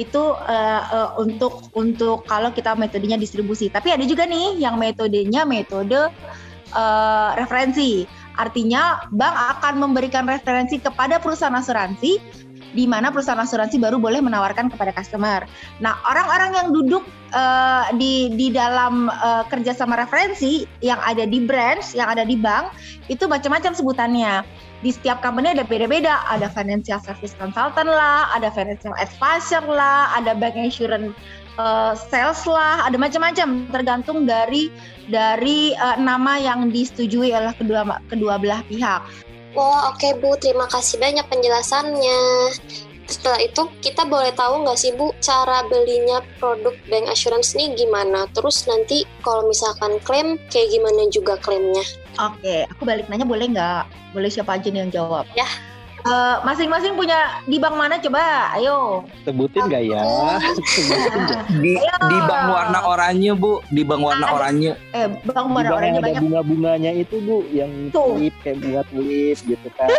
itu 0.00 0.22
eh, 0.48 0.82
eh, 0.88 1.10
untuk 1.20 1.68
untuk 1.76 2.24
kalau 2.24 2.48
kita 2.48 2.72
metodenya 2.72 3.20
distribusi. 3.20 3.68
Tapi 3.68 3.92
ada 3.92 4.04
juga 4.08 4.24
nih 4.24 4.56
yang 4.56 4.80
metodenya 4.80 5.44
metode 5.44 6.08
eh, 6.72 7.30
referensi. 7.36 8.08
Artinya 8.38 9.04
bank 9.12 9.34
akan 9.58 9.74
memberikan 9.80 10.24
referensi 10.24 10.80
kepada 10.80 11.20
perusahaan 11.20 11.54
asuransi 11.54 12.20
di 12.72 12.88
mana 12.88 13.12
perusahaan 13.12 13.40
asuransi 13.40 13.76
baru 13.76 14.00
boleh 14.00 14.24
menawarkan 14.24 14.72
kepada 14.72 14.96
customer. 14.96 15.44
Nah, 15.78 16.00
orang-orang 16.08 16.50
yang 16.56 16.68
duduk 16.72 17.04
eh, 17.32 17.84
di 18.00 18.32
di 18.34 18.48
dalam 18.48 19.12
eh, 19.12 19.44
kerjasama 19.48 19.96
referensi 20.00 20.64
yang 20.80 20.98
ada 21.04 21.28
di 21.28 21.44
branch, 21.44 21.92
yang 21.92 22.08
ada 22.08 22.24
di 22.24 22.36
bank, 22.36 22.72
itu 23.12 23.28
macam-macam 23.28 23.76
sebutannya 23.76 24.42
di 24.82 24.90
setiap 24.90 25.20
company 25.20 25.52
ada 25.52 25.68
beda-beda. 25.68 26.24
Ada 26.32 26.48
financial 26.50 26.98
service 27.04 27.36
consultant 27.36 27.86
lah, 27.86 28.32
ada 28.32 28.48
financial 28.50 28.96
advisor 28.96 29.62
lah, 29.68 30.16
ada 30.16 30.32
bank 30.32 30.56
insurance 30.56 31.12
uh, 31.58 31.92
sales 31.96 32.42
lah, 32.48 32.86
ada 32.86 32.96
macam-macam 32.96 33.68
tergantung 33.72 34.24
dari 34.24 34.72
dari 35.10 35.76
uh, 35.76 35.98
nama 35.98 36.38
yang 36.38 36.70
disetujui 36.70 37.32
oleh 37.34 37.52
kedua 37.56 38.00
kedua 38.08 38.38
belah 38.38 38.62
pihak. 38.68 39.02
Wah, 39.52 39.92
oke 39.92 40.16
Bu, 40.24 40.32
terima 40.40 40.64
kasih 40.70 40.96
banyak 40.96 41.28
penjelasannya. 41.28 42.20
Setelah 43.04 43.44
itu 43.44 43.68
kita 43.84 44.08
boleh 44.08 44.32
tahu 44.32 44.64
nggak 44.64 44.78
sih 44.78 44.96
Bu 44.96 45.12
cara 45.20 45.66
belinya 45.68 46.24
produk 46.40 46.72
bank 46.88 47.12
assurance 47.12 47.52
nih 47.52 47.76
gimana? 47.76 48.24
Terus 48.32 48.64
nanti 48.64 49.04
kalau 49.20 49.44
misalkan 49.52 50.00
klaim 50.08 50.40
kayak 50.48 50.72
gimana 50.72 51.04
juga 51.12 51.36
klaimnya? 51.36 51.84
Oke, 52.16 52.64
aku 52.72 52.88
balik 52.88 53.12
nanya 53.12 53.28
boleh 53.28 53.52
nggak? 53.52 53.84
Boleh 54.16 54.32
siapa 54.32 54.56
aja 54.56 54.72
nih 54.72 54.88
yang 54.88 54.92
jawab? 54.92 55.28
Ya. 55.36 55.48
Eh, 56.02 56.36
masing-masing 56.42 56.98
punya 56.98 57.38
di 57.46 57.62
bank 57.62 57.78
mana 57.78 57.94
coba? 57.94 58.50
Ayo. 58.58 59.06
Sebutin 59.22 59.70
nggak 59.70 59.84
ya? 59.86 60.02
Sebutin? 60.74 61.22
Di 61.62 61.78
Ayo. 61.78 61.94
di 62.10 62.18
bank 62.26 62.44
warna 62.50 62.78
oranye 62.82 63.30
bu, 63.38 63.62
di 63.70 63.86
bank 63.86 64.02
warna 64.02 64.26
Ada. 64.26 64.34
oranye. 64.34 64.72
Eh, 64.98 65.06
bank 65.22 65.46
Di 65.46 65.54
mana 65.54 65.68
bank 65.70 65.78
orangnya 65.78 65.86
yang 65.86 65.94
ada 65.94 66.06
banyak. 66.10 66.22
bunga-bunganya 66.26 66.90
itu 66.98 67.16
Bu, 67.22 67.46
yang 67.54 67.70
tulip 67.94 68.34
kayak 68.42 68.58
bunga 68.58 68.82
tulip 68.90 69.38
gitu 69.46 69.68
kan. 69.78 69.88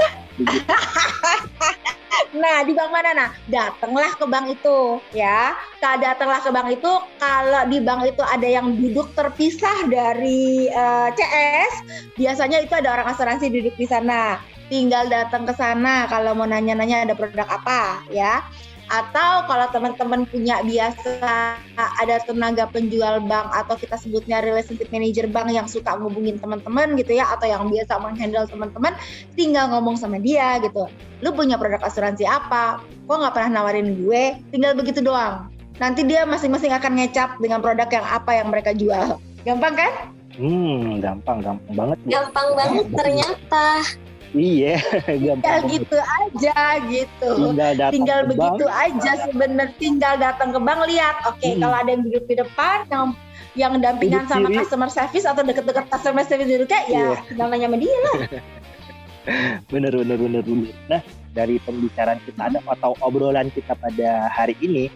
Nah, 2.33 2.65
di 2.65 2.73
bank 2.73 2.89
mana 2.89 3.13
nah? 3.13 3.29
Datanglah 3.45 4.17
ke 4.17 4.25
bank 4.25 4.49
itu, 4.49 4.97
ya. 5.13 5.53
Kalau 5.77 6.01
datanglah 6.01 6.41
ke 6.41 6.49
bank 6.49 6.67
itu, 6.73 6.91
kalau 7.21 7.61
di 7.69 7.77
bank 7.77 8.09
itu 8.09 8.25
ada 8.25 8.47
yang 8.49 8.73
duduk 8.73 9.13
terpisah 9.13 9.85
dari 9.85 10.65
eh, 10.65 11.09
CS, 11.13 11.73
biasanya 12.17 12.65
itu 12.65 12.73
ada 12.73 12.89
orang 12.97 13.13
asuransi 13.13 13.53
duduk 13.53 13.77
di 13.77 13.85
sana. 13.85 14.41
Tinggal 14.71 15.11
datang 15.11 15.43
ke 15.43 15.53
sana 15.55 16.07
kalau 16.07 16.37
mau 16.37 16.47
nanya-nanya 16.47 17.07
ada 17.09 17.13
produk 17.15 17.47
apa, 17.47 18.03
ya. 18.11 18.43
Atau 18.91 19.47
kalau 19.47 19.65
teman-teman 19.71 20.27
punya 20.27 20.59
biasa 20.59 21.55
ada 22.03 22.15
tenaga 22.27 22.67
penjual 22.67 23.23
bank 23.25 23.47
atau 23.55 23.79
kita 23.79 23.95
sebutnya 23.95 24.43
relationship 24.43 24.91
manager 24.91 25.25
bank 25.31 25.49
yang 25.55 25.65
suka 25.65 25.95
ngubungin 25.95 26.35
teman-teman 26.37 26.99
gitu 26.99 27.15
ya 27.15 27.31
atau 27.31 27.47
yang 27.47 27.71
biasa 27.71 27.95
menghandle 28.03 28.45
teman-teman 28.45 28.93
tinggal 29.39 29.71
ngomong 29.71 29.95
sama 29.95 30.19
dia 30.19 30.59
gitu 30.61 30.85
lu 31.23 31.31
punya 31.31 31.55
produk 31.55 31.79
asuransi 31.79 32.27
apa 32.27 32.83
kok 33.07 33.17
nggak 33.17 33.33
pernah 33.33 33.63
nawarin 33.63 33.97
gue 33.97 34.37
tinggal 34.51 34.75
begitu 34.75 34.99
doang 34.99 35.47
nanti 35.79 36.03
dia 36.05 36.27
masing-masing 36.27 36.75
akan 36.75 36.99
ngecap 36.99 37.39
dengan 37.39 37.63
produk 37.63 37.87
yang 37.89 38.05
apa 38.05 38.31
yang 38.35 38.47
mereka 38.51 38.75
jual 38.75 39.17
gampang 39.47 39.73
kan 39.79 39.93
Hmm, 40.33 40.97
gampang, 40.97 41.45
gampang 41.45 41.73
banget. 41.77 41.97
Gampang 42.09 42.47
banget 42.57 42.85
ternyata. 42.89 43.85
Iya, 44.33 44.81
ya 45.21 45.37
gampang. 45.37 45.69
gitu 45.69 45.97
aja 45.97 46.57
gitu 46.83 47.29
Tinggal 47.37 47.71
datang 47.77 47.93
tinggal 47.93 48.19
ke 48.19 48.27
begitu 48.33 48.65
bank. 48.65 48.81
aja 48.81 49.11
sebenernya 49.23 49.67
tinggal 49.77 50.13
datang 50.17 50.49
ke 50.49 50.59
bank 50.59 50.79
lihat 50.85 51.15
oke 51.23 51.37
Hmm. 51.43 51.61
kalau 51.61 51.75
ada 51.77 51.89
yang 51.89 52.03
duduk 52.03 52.23
di 52.25 52.35
depan 52.35 52.77
yang 52.89 53.05
yang 53.53 53.73
dampingan 53.77 54.25
sama 54.25 54.49
customer 54.49 54.89
service 54.89 55.23
atau 55.23 55.41
deket-deket 55.41 55.85
customer 55.87 56.25
service 56.25 56.49
duduknya 56.49 56.81
ya 56.83 56.97
Iya. 57.07 57.09
tinggal 57.23 57.47
nanya 57.47 57.67
sama 57.69 57.77
dia 57.77 57.97
lah 58.01 58.17
Bener, 59.69 59.93
bener, 59.93 60.19
bener, 60.19 60.43
bener. 60.43 60.75
Nah, 60.85 60.99
dari 61.31 61.55
pembicaraan 61.57 62.19
kita 62.27 62.43
ada 62.43 62.59
atau 62.67 62.91
obrolan 62.99 63.47
kita 63.47 63.71
pada 63.73 64.27
hari 64.27 64.51
ini, 64.59 64.91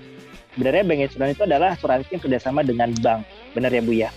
sebenarnya 0.51 0.84
bank 0.84 1.00
insurance 1.01 1.34
itu 1.34 1.44
adalah 1.46 1.72
asuransi 1.72 2.12
yang 2.12 2.20
kerjasama 2.20 2.60
dengan 2.60 2.91
bank. 3.00 3.24
Benar 3.56 3.72
ya 3.72 3.79
Bu 3.79 3.96
ya? 3.96 4.10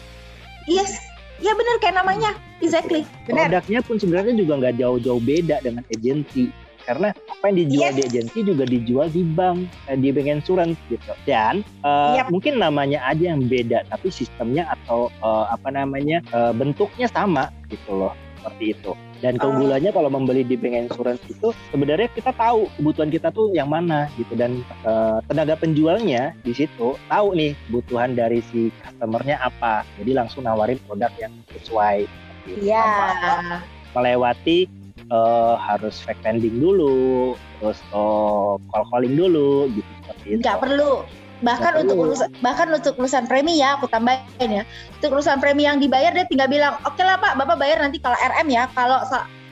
Yes. 0.66 0.98
Ya 1.40 1.52
benar 1.56 1.76
kayak 1.80 1.96
namanya. 2.00 2.30
Exactly. 2.60 3.08
Benar. 3.24 3.48
Produknya 3.48 3.80
pun 3.80 3.96
sebenarnya 3.96 4.34
juga 4.36 4.52
nggak 4.60 4.76
jauh-jauh 4.76 5.22
beda 5.24 5.64
dengan 5.64 5.84
agensi. 5.88 6.52
Karena 6.80 7.12
apa 7.12 7.44
yang 7.52 7.56
dijual 7.64 7.90
Yes. 7.92 7.96
di 7.96 8.02
agensi 8.08 8.38
juga 8.42 8.64
dijual 8.66 9.08
di 9.12 9.22
bank, 9.22 9.58
eh, 9.86 9.96
di 10.00 10.08
bank 10.10 10.28
insurance 10.40 10.76
gitu. 10.90 11.12
Dan 11.24 11.62
eh, 11.84 12.14
Yap. 12.20 12.28
mungkin 12.32 12.58
namanya 12.58 13.04
aja 13.06 13.32
yang 13.36 13.46
beda, 13.46 13.84
tapi 13.88 14.08
sistemnya 14.10 14.66
atau 14.68 15.08
eh, 15.08 15.44
apa 15.54 15.68
namanya 15.70 16.20
eh, 16.32 16.52
bentuknya 16.56 17.06
sama 17.08 17.48
gitu 17.68 17.94
loh, 17.94 18.12
seperti 18.40 18.74
itu. 18.74 18.92
Dan 19.20 19.36
Oh. 19.36 19.48
keunggulannya 19.48 19.92
kalau 19.92 20.08
membeli 20.08 20.42
di 20.42 20.56
bank 20.56 20.88
insurance 20.88 21.20
itu 21.28 21.52
sebenarnya 21.68 22.08
kita 22.16 22.32
tahu 22.32 22.66
kebutuhan 22.80 23.12
kita 23.12 23.28
tuh 23.30 23.52
yang 23.52 23.68
mana 23.68 24.08
gitu 24.16 24.32
dan 24.32 24.64
eh, 24.84 25.18
tenaga 25.28 25.60
penjualnya 25.60 26.32
di 26.40 26.52
situ 26.56 26.96
tahu 27.08 27.36
nih 27.36 27.52
kebutuhan 27.68 28.16
dari 28.16 28.40
si 28.48 28.72
customernya 28.80 29.36
apa. 29.44 29.84
Jadi 30.00 30.10
langsung 30.16 30.48
nawarin 30.48 30.80
produk 30.88 31.12
yang 31.20 31.32
sesuai. 31.52 32.08
Iya. 32.48 32.80
Tanpa 33.20 33.60
melewati 33.92 34.64
eh, 35.10 35.54
harus 35.60 36.00
fact 36.00 36.24
finding 36.24 36.56
dulu, 36.56 37.36
terus 37.60 37.78
eh, 37.92 38.52
call 38.72 38.84
calling 38.88 39.14
dulu 39.14 39.68
gitu 39.68 39.90
seperti 40.00 40.26
itu. 40.32 40.40
Nggak 40.40 40.58
perlu. 40.64 40.92
Bahkan 41.40 41.72
untuk 41.80 41.96
perlu. 41.96 42.12
urusan 42.12 42.28
bahkan 42.44 42.68
untuk 42.68 42.94
urusan 43.00 43.24
premi 43.24 43.60
ya, 43.60 43.80
aku 43.80 43.88
tambahin 43.88 44.50
ya. 44.60 44.64
Untuk 45.00 45.16
urusan 45.16 45.40
premi 45.40 45.64
yang 45.64 45.80
dibayar 45.80 46.12
dia 46.12 46.28
tinggal 46.28 46.48
bilang, 46.52 46.76
"Oke 46.84 47.00
lah 47.00 47.16
Pak, 47.16 47.40
Bapak 47.40 47.56
bayar 47.56 47.80
nanti 47.80 47.96
kalau 47.96 48.16
RM 48.20 48.48
ya." 48.52 48.68
Kalau 48.76 49.00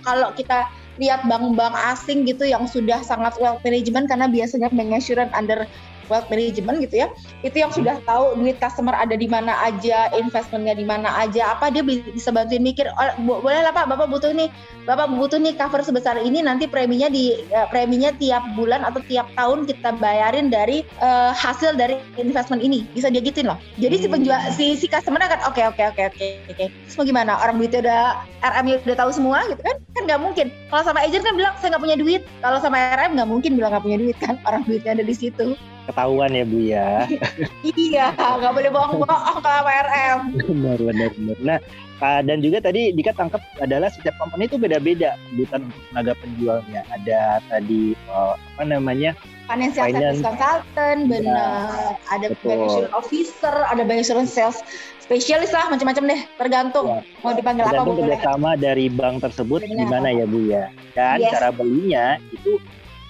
kalau 0.05 0.29
kita 0.37 0.69
lihat 0.99 1.23
bank-bank 1.25 1.75
asing 1.95 2.27
gitu 2.27 2.43
yang 2.43 2.67
sudah 2.67 3.01
sangat 3.07 3.39
wealth 3.39 3.63
management 3.63 4.11
karena 4.11 4.27
biasanya 4.27 4.69
bank 4.75 4.91
insurance 4.91 5.33
under 5.33 5.65
wealth 6.09 6.29
management 6.29 6.81
gitu 6.83 7.05
ya. 7.05 7.09
Itu 7.41 7.57
yang 7.57 7.71
sudah 7.71 8.01
tahu 8.03 8.37
duit 8.37 8.59
customer 8.59 8.93
ada 8.93 9.15
di 9.15 9.29
mana 9.29 9.55
aja, 9.63 10.11
investmentnya 10.13 10.75
di 10.75 10.83
mana 10.83 11.13
aja, 11.17 11.55
apa 11.55 11.69
dia 11.69 11.81
bi- 11.81 12.03
bisa 12.11 12.33
bantuin 12.33 12.61
mikir, 12.61 12.89
"Oh, 12.91 13.09
bo- 13.23 13.41
boleh 13.41 13.61
lah 13.61 13.71
Pak, 13.71 13.87
Bapak 13.87 14.09
butuh 14.09 14.33
nih 14.33 14.49
Bapak 14.83 15.13
butuh 15.13 15.37
nih 15.37 15.53
cover 15.53 15.85
sebesar 15.85 16.17
ini 16.19 16.41
nanti 16.41 16.65
preminya 16.65 17.07
di 17.07 17.37
eh, 17.37 17.67
preminya 17.69 18.09
tiap 18.17 18.41
bulan 18.57 18.81
atau 18.81 19.05
tiap 19.05 19.29
tahun 19.37 19.69
kita 19.69 20.01
bayarin 20.01 20.49
dari 20.49 20.81
eh, 20.81 21.31
hasil 21.37 21.77
dari 21.77 22.01
investment 22.17 22.65
ini 22.65 22.89
bisa 22.91 23.13
dia 23.13 23.21
gituin 23.21 23.53
loh. 23.53 23.61
Jadi 23.77 24.01
si 24.01 24.07
Hmm. 24.09 24.17
penjual 24.17 24.41
si 24.49 24.81
si 24.81 24.89
customer 24.89 25.21
akan 25.21 25.45
oke 25.53 25.61
oke 25.61 25.83
oke 25.93 26.03
oke 26.09 26.27
oke. 26.49 26.65
Terus 26.73 26.97
mau 26.97 27.05
gimana? 27.05 27.37
Orang 27.37 27.61
duitnya 27.61 27.85
udah 27.85 28.03
RM-nya 28.41 28.81
udah 28.81 28.97
tahu 28.97 29.11
semua 29.13 29.45
gitu 29.45 29.61
kan? 29.61 29.77
Kan 29.93 30.03
nggak 30.09 30.21
mungkin. 30.25 30.47
Kalau 30.73 30.83
sama 30.83 31.05
agent 31.05 31.21
kan 31.21 31.35
bilang 31.37 31.53
saya 31.61 31.77
nggak 31.77 31.85
punya 31.85 31.97
duit. 32.01 32.23
Kalau 32.41 32.57
sama 32.57 32.77
RM 32.97 33.13
nggak 33.13 33.29
mungkin 33.29 33.51
bilang 33.61 33.71
nggak 33.77 33.85
punya 33.85 33.99
duit 34.01 34.17
kan? 34.17 34.41
Orang 34.49 34.65
duitnya 34.65 34.97
ada 34.97 35.05
di 35.05 35.13
situ. 35.13 35.53
Ketahuan 35.89 36.31
ya 36.31 36.45
Bu 36.45 36.59
ya. 36.61 36.89
iya, 37.81 38.13
nggak 38.13 38.53
boleh 38.53 38.69
bohong-bohong 38.69 39.41
kalau 39.41 39.61
sama 39.65 39.73
RM. 39.83 40.19
benar 40.45 40.79
benar 40.79 41.09
benar. 41.17 41.37
Nah 41.41 41.59
ah, 41.99 42.21
dan 42.21 42.39
juga 42.39 42.61
tadi 42.61 42.93
Dika 42.93 43.11
tangkap 43.11 43.41
adalah 43.59 43.89
setiap 43.89 44.13
company 44.17 44.45
itu 44.45 44.55
beda-beda 44.55 45.17
kebutuhan 45.33 45.65
untuk 45.65 45.83
tenaga 45.89 46.13
penjualnya. 46.21 46.81
Ada 46.93 47.21
tadi 47.49 47.97
eh, 47.97 48.33
apa 48.37 48.63
namanya 48.63 49.17
Financial 49.49 49.81
Finance. 49.81 50.21
service 50.21 50.25
consultant, 50.29 51.01
benar. 51.09 51.97
Ada 52.13 52.27
betul. 52.31 52.85
officer, 52.93 53.55
ada 53.65 53.81
bank 53.81 54.05
insurance 54.05 54.29
sales 54.29 54.61
spesialis 55.01 55.49
lah, 55.49 55.73
macam-macam 55.73 56.05
deh. 56.05 56.21
Tergantung 56.37 56.85
Ya. 56.87 57.01
mau 57.25 57.33
dipanggil 57.33 57.65
apa 57.65 57.73
tergantung 57.73 57.97
kerjasama 58.05 58.51
dari 58.55 58.93
bank 58.93 59.25
tersebut 59.25 59.65
Benar. 59.65 59.89
gimana 59.89 60.09
ya 60.13 60.25
Bu 60.29 60.41
ya. 60.45 60.69
Dan 60.93 61.17
Yes. 61.25 61.33
cara 61.33 61.49
belinya 61.49 62.21
itu 62.29 62.61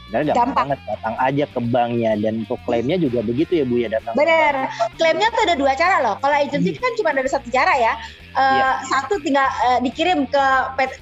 sebenarnya 0.08 0.32
gampang, 0.32 0.40
Gampang. 0.40 0.56
banget 0.72 0.80
datang 0.88 1.14
aja 1.20 1.44
ke 1.44 1.60
banknya 1.68 2.12
dan 2.16 2.32
untuk 2.48 2.58
klaimnya 2.64 2.96
juga 2.96 3.20
begitu 3.20 3.52
ya 3.60 3.64
Bu 3.68 3.76
ya 3.76 3.88
datang. 3.92 4.16
Bener. 4.16 4.54
Klaimnya 4.96 5.28
tuh 5.28 5.42
ada 5.44 5.54
dua 5.60 5.72
cara 5.76 5.96
loh. 6.00 6.16
Kalau 6.24 6.32
agency 6.32 6.72
kan 6.80 6.92
cuma 6.96 7.12
ada 7.12 7.28
satu 7.28 7.48
cara 7.52 7.76
ya. 7.76 7.92
Iya. 8.32 8.68
Satu 8.88 9.20
tinggal 9.20 9.44
eh, 9.44 9.78
dikirim 9.84 10.24
ke 10.24 10.44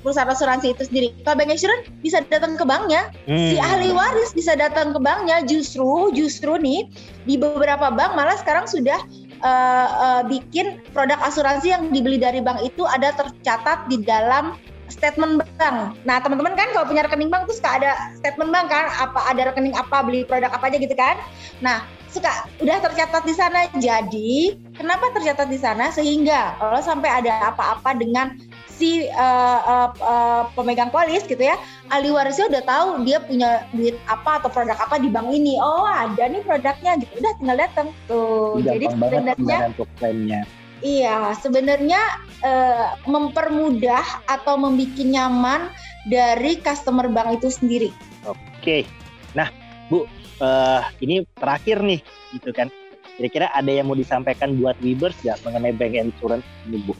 perusahaan 0.03 0.27
asuransi 0.27 0.75
itu 0.75 0.83
sendiri. 0.91 1.15
Kalau 1.23 1.39
bank 1.39 1.55
insurance 1.55 1.87
bisa 2.03 2.19
datang 2.27 2.59
ke 2.59 2.67
banknya. 2.67 3.07
Si 3.31 3.55
Hmm. 3.55 3.63
ahli 3.63 3.95
waris 3.95 4.35
bisa 4.35 4.59
datang 4.59 4.90
ke 4.90 4.99
banknya. 4.99 5.47
Justru, 5.47 6.11
justru 6.11 6.59
nih 6.59 6.90
di 7.23 7.38
beberapa 7.38 7.95
bank 7.95 8.19
malah 8.19 8.35
sekarang 8.35 8.66
sudah 8.66 8.99
eh, 9.37 9.88
eh, 10.03 10.23
bikin 10.27 10.81
produk 10.90 11.21
asuransi 11.23 11.71
yang 11.71 11.92
dibeli 11.92 12.16
dari 12.16 12.40
bank 12.42 12.59
itu 12.64 12.83
ada 12.88 13.12
tercatat 13.14 13.87
di 13.87 14.01
dalam 14.03 14.57
statement 14.96 15.44
bank. 15.61 15.96
Nah 16.09 16.16
teman-teman 16.18 16.56
kan 16.56 16.68
kalau 16.72 16.88
punya 16.88 17.04
rekening 17.04 17.28
bank 17.28 17.46
tuh 17.46 17.56
suka 17.56 17.78
ada 17.78 17.92
statement 18.16 18.50
bank 18.50 18.72
kan, 18.72 18.88
apa 18.96 19.20
ada 19.28 19.52
rekening 19.52 19.76
apa 19.76 20.02
beli 20.02 20.24
produk 20.24 20.50
apa 20.50 20.72
aja 20.72 20.76
gitu 20.80 20.96
kan. 20.96 21.20
Nah 21.61 21.85
suka 22.09 22.48
udah 22.64 22.80
tercatat 22.80 23.22
di 23.28 23.35
sana. 23.37 23.68
Jadi 23.76 24.56
kenapa 24.80 25.12
tercatat 25.12 25.52
di 25.52 25.61
sana 25.61 25.92
sehingga 25.92 26.56
kalau 26.56 26.80
sampai 26.80 27.12
ada 27.12 27.52
apa-apa 27.52 27.92
dengan 27.92 28.40
si 28.76 29.09
eh, 29.09 29.61
eh, 29.64 29.90
eh, 29.92 30.42
pemegang 30.52 30.92
polis 30.92 31.24
gitu 31.24 31.40
ya, 31.40 31.56
ahli 31.88 32.12
warisnya 32.12 32.48
udah 32.52 32.62
tahu 32.64 32.87
dia 33.09 33.20
punya 33.24 33.64
duit 33.72 33.96
apa 34.09 34.40
atau 34.40 34.52
produk 34.52 34.76
apa 34.76 35.00
di 35.00 35.09
bank 35.12 35.28
ini. 35.32 35.56
Oh 35.61 35.85
ada 35.85 36.28
nih 36.28 36.44
produknya 36.44 37.00
gitu. 37.00 37.12
Udah 37.20 37.32
tinggal 37.40 37.56
datang 37.56 37.88
tuh. 38.09 38.61
Jadi 38.64 38.85
gampang 38.88 39.12
sebenarnya 39.12 39.35
sebenarnya 39.37 39.68
untuk 39.72 39.88
klaimnya. 40.00 40.40
Iya, 40.85 41.33
sebenarnya 41.41 42.01
eh, 42.45 42.89
mempermudah 43.09 44.29
atau 44.29 44.61
membuat 44.61 45.01
nyaman 45.01 45.73
dari 46.12 46.61
customer 46.61 47.09
bank 47.09 47.41
itu 47.41 47.49
sendiri. 47.49 47.91
Oke. 48.29 48.85
Nah, 49.33 49.49
Bu, 49.89 50.05
eh, 50.43 50.83
ini 51.01 51.25
terakhir 51.41 51.81
nih, 51.81 52.01
gitu 52.37 52.53
kan. 52.53 52.69
Kira-kira 53.17 53.49
ada 53.57 53.73
yang 53.73 53.89
mau 53.89 53.97
disampaikan 53.97 54.61
buat 54.61 54.77
Webers 54.85 55.17
ya 55.25 55.41
mengenai 55.41 55.73
bank 55.73 55.97
insurance 55.97 56.45
ini, 56.69 56.85
Bu? 56.85 56.93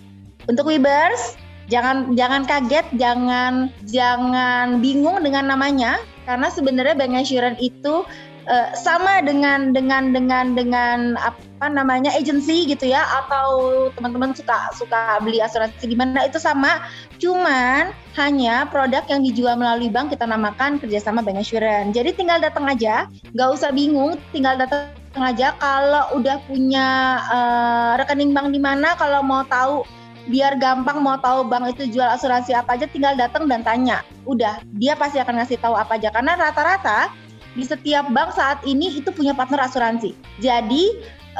Untuk 0.49 0.65
Webers, 0.65 1.37
jangan 1.69 2.17
jangan 2.17 2.49
kaget, 2.49 2.87
jangan 2.97 3.69
jangan 3.85 4.81
bingung 4.81 5.21
dengan 5.21 5.53
namanya 5.53 6.01
karena 6.25 6.49
sebenarnya 6.49 6.97
bank 6.97 7.13
insurance 7.13 7.61
itu 7.61 8.09
eh, 8.47 8.71
sama 8.79 9.23
dengan 9.23 9.75
dengan 9.75 10.15
dengan 10.15 10.55
dengan 10.55 10.99
apa 11.19 11.67
namanya 11.67 12.15
agency 12.15 12.67
gitu 12.67 12.91
ya 12.91 13.03
atau 13.25 13.89
teman-teman 13.99 14.33
suka 14.33 14.71
suka 14.75 15.19
beli 15.23 15.43
asuransi 15.43 15.87
gimana 15.87 16.27
itu 16.27 16.39
sama. 16.39 16.83
Cuman 17.19 17.91
hanya 18.17 18.67
produk 18.71 19.05
yang 19.11 19.23
dijual 19.27 19.59
melalui 19.59 19.91
bank 19.91 20.15
kita 20.15 20.25
namakan 20.25 20.79
kerjasama 20.79 21.21
bank 21.21 21.43
insurance. 21.43 21.93
Jadi 21.95 22.15
tinggal 22.15 22.39
datang 22.39 22.67
aja 22.71 23.11
nggak 23.35 23.49
usah 23.53 23.71
bingung 23.75 24.19
tinggal 24.31 24.57
datang 24.57 24.95
aja 25.17 25.57
kalau 25.57 26.13
udah 26.17 26.39
punya 26.47 27.21
eh, 27.31 27.91
rekening 28.05 28.33
bank 28.33 28.53
di 28.53 28.61
mana 28.61 28.95
kalau 28.97 29.21
mau 29.25 29.43
tahu 29.49 29.83
biar 30.27 30.59
gampang 30.59 30.99
mau 30.99 31.15
tahu 31.23 31.47
bank 31.47 31.79
itu 31.79 31.87
jual 31.95 32.07
asuransi 32.11 32.51
apa 32.51 32.75
aja 32.75 32.87
tinggal 32.91 33.15
datang 33.15 33.47
dan 33.47 33.63
tanya. 33.63 34.03
Udah 34.27 34.59
dia 34.75 34.99
pasti 34.99 35.23
akan 35.23 35.43
ngasih 35.43 35.59
tahu 35.63 35.75
apa 35.79 35.99
aja. 35.99 36.11
Karena 36.11 36.35
rata-rata 36.35 37.26
di 37.57 37.65
setiap 37.65 38.13
bank 38.13 38.37
saat 38.37 38.61
ini 38.69 39.01
itu 39.01 39.09
punya 39.11 39.33
partner 39.33 39.65
asuransi 39.65 40.13
jadi 40.39 40.85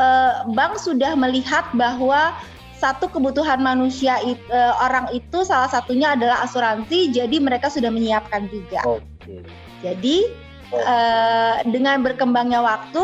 eh, 0.01 0.35
bank 0.57 0.81
sudah 0.81 1.13
melihat 1.15 1.69
bahwa 1.77 2.33
satu 2.77 3.09
kebutuhan 3.09 3.61
manusia 3.61 4.21
it- 4.25 4.43
eh, 4.49 4.73
orang 4.81 5.13
itu 5.13 5.45
salah 5.45 5.69
satunya 5.69 6.17
adalah 6.17 6.43
asuransi 6.45 7.13
jadi 7.13 7.37
mereka 7.39 7.69
sudah 7.69 7.93
menyiapkan 7.93 8.49
juga 8.49 8.81
Oke. 8.89 9.45
jadi 9.85 10.17
eh, 10.73 11.55
dengan 11.71 12.03
berkembangnya 12.03 12.61
waktu, 12.63 13.03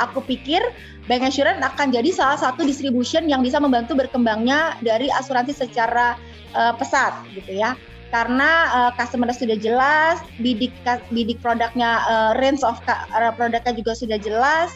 aku 0.00 0.24
pikir 0.24 0.60
bank 1.08 1.26
insurance 1.26 1.60
akan 1.64 1.90
jadi 1.90 2.10
salah 2.12 2.38
satu 2.38 2.62
distribution 2.64 3.26
yang 3.26 3.40
bisa 3.40 3.58
membantu 3.58 3.96
berkembangnya 3.96 4.76
dari 4.84 5.08
asuransi 5.08 5.56
secara 5.56 6.16
eh, 6.54 6.74
pesat 6.76 7.24
gitu 7.34 7.56
ya. 7.56 7.74
Karena 8.10 8.50
eh, 8.74 8.92
customer 8.98 9.30
sudah 9.30 9.54
jelas, 9.54 10.18
bidik 10.42 10.74
bidik 11.14 11.38
produknya 11.38 12.02
eh, 12.04 12.30
range 12.42 12.66
of 12.66 12.78
eh, 12.86 13.32
produknya 13.38 13.72
juga 13.74 13.94
sudah 13.94 14.18
jelas 14.18 14.74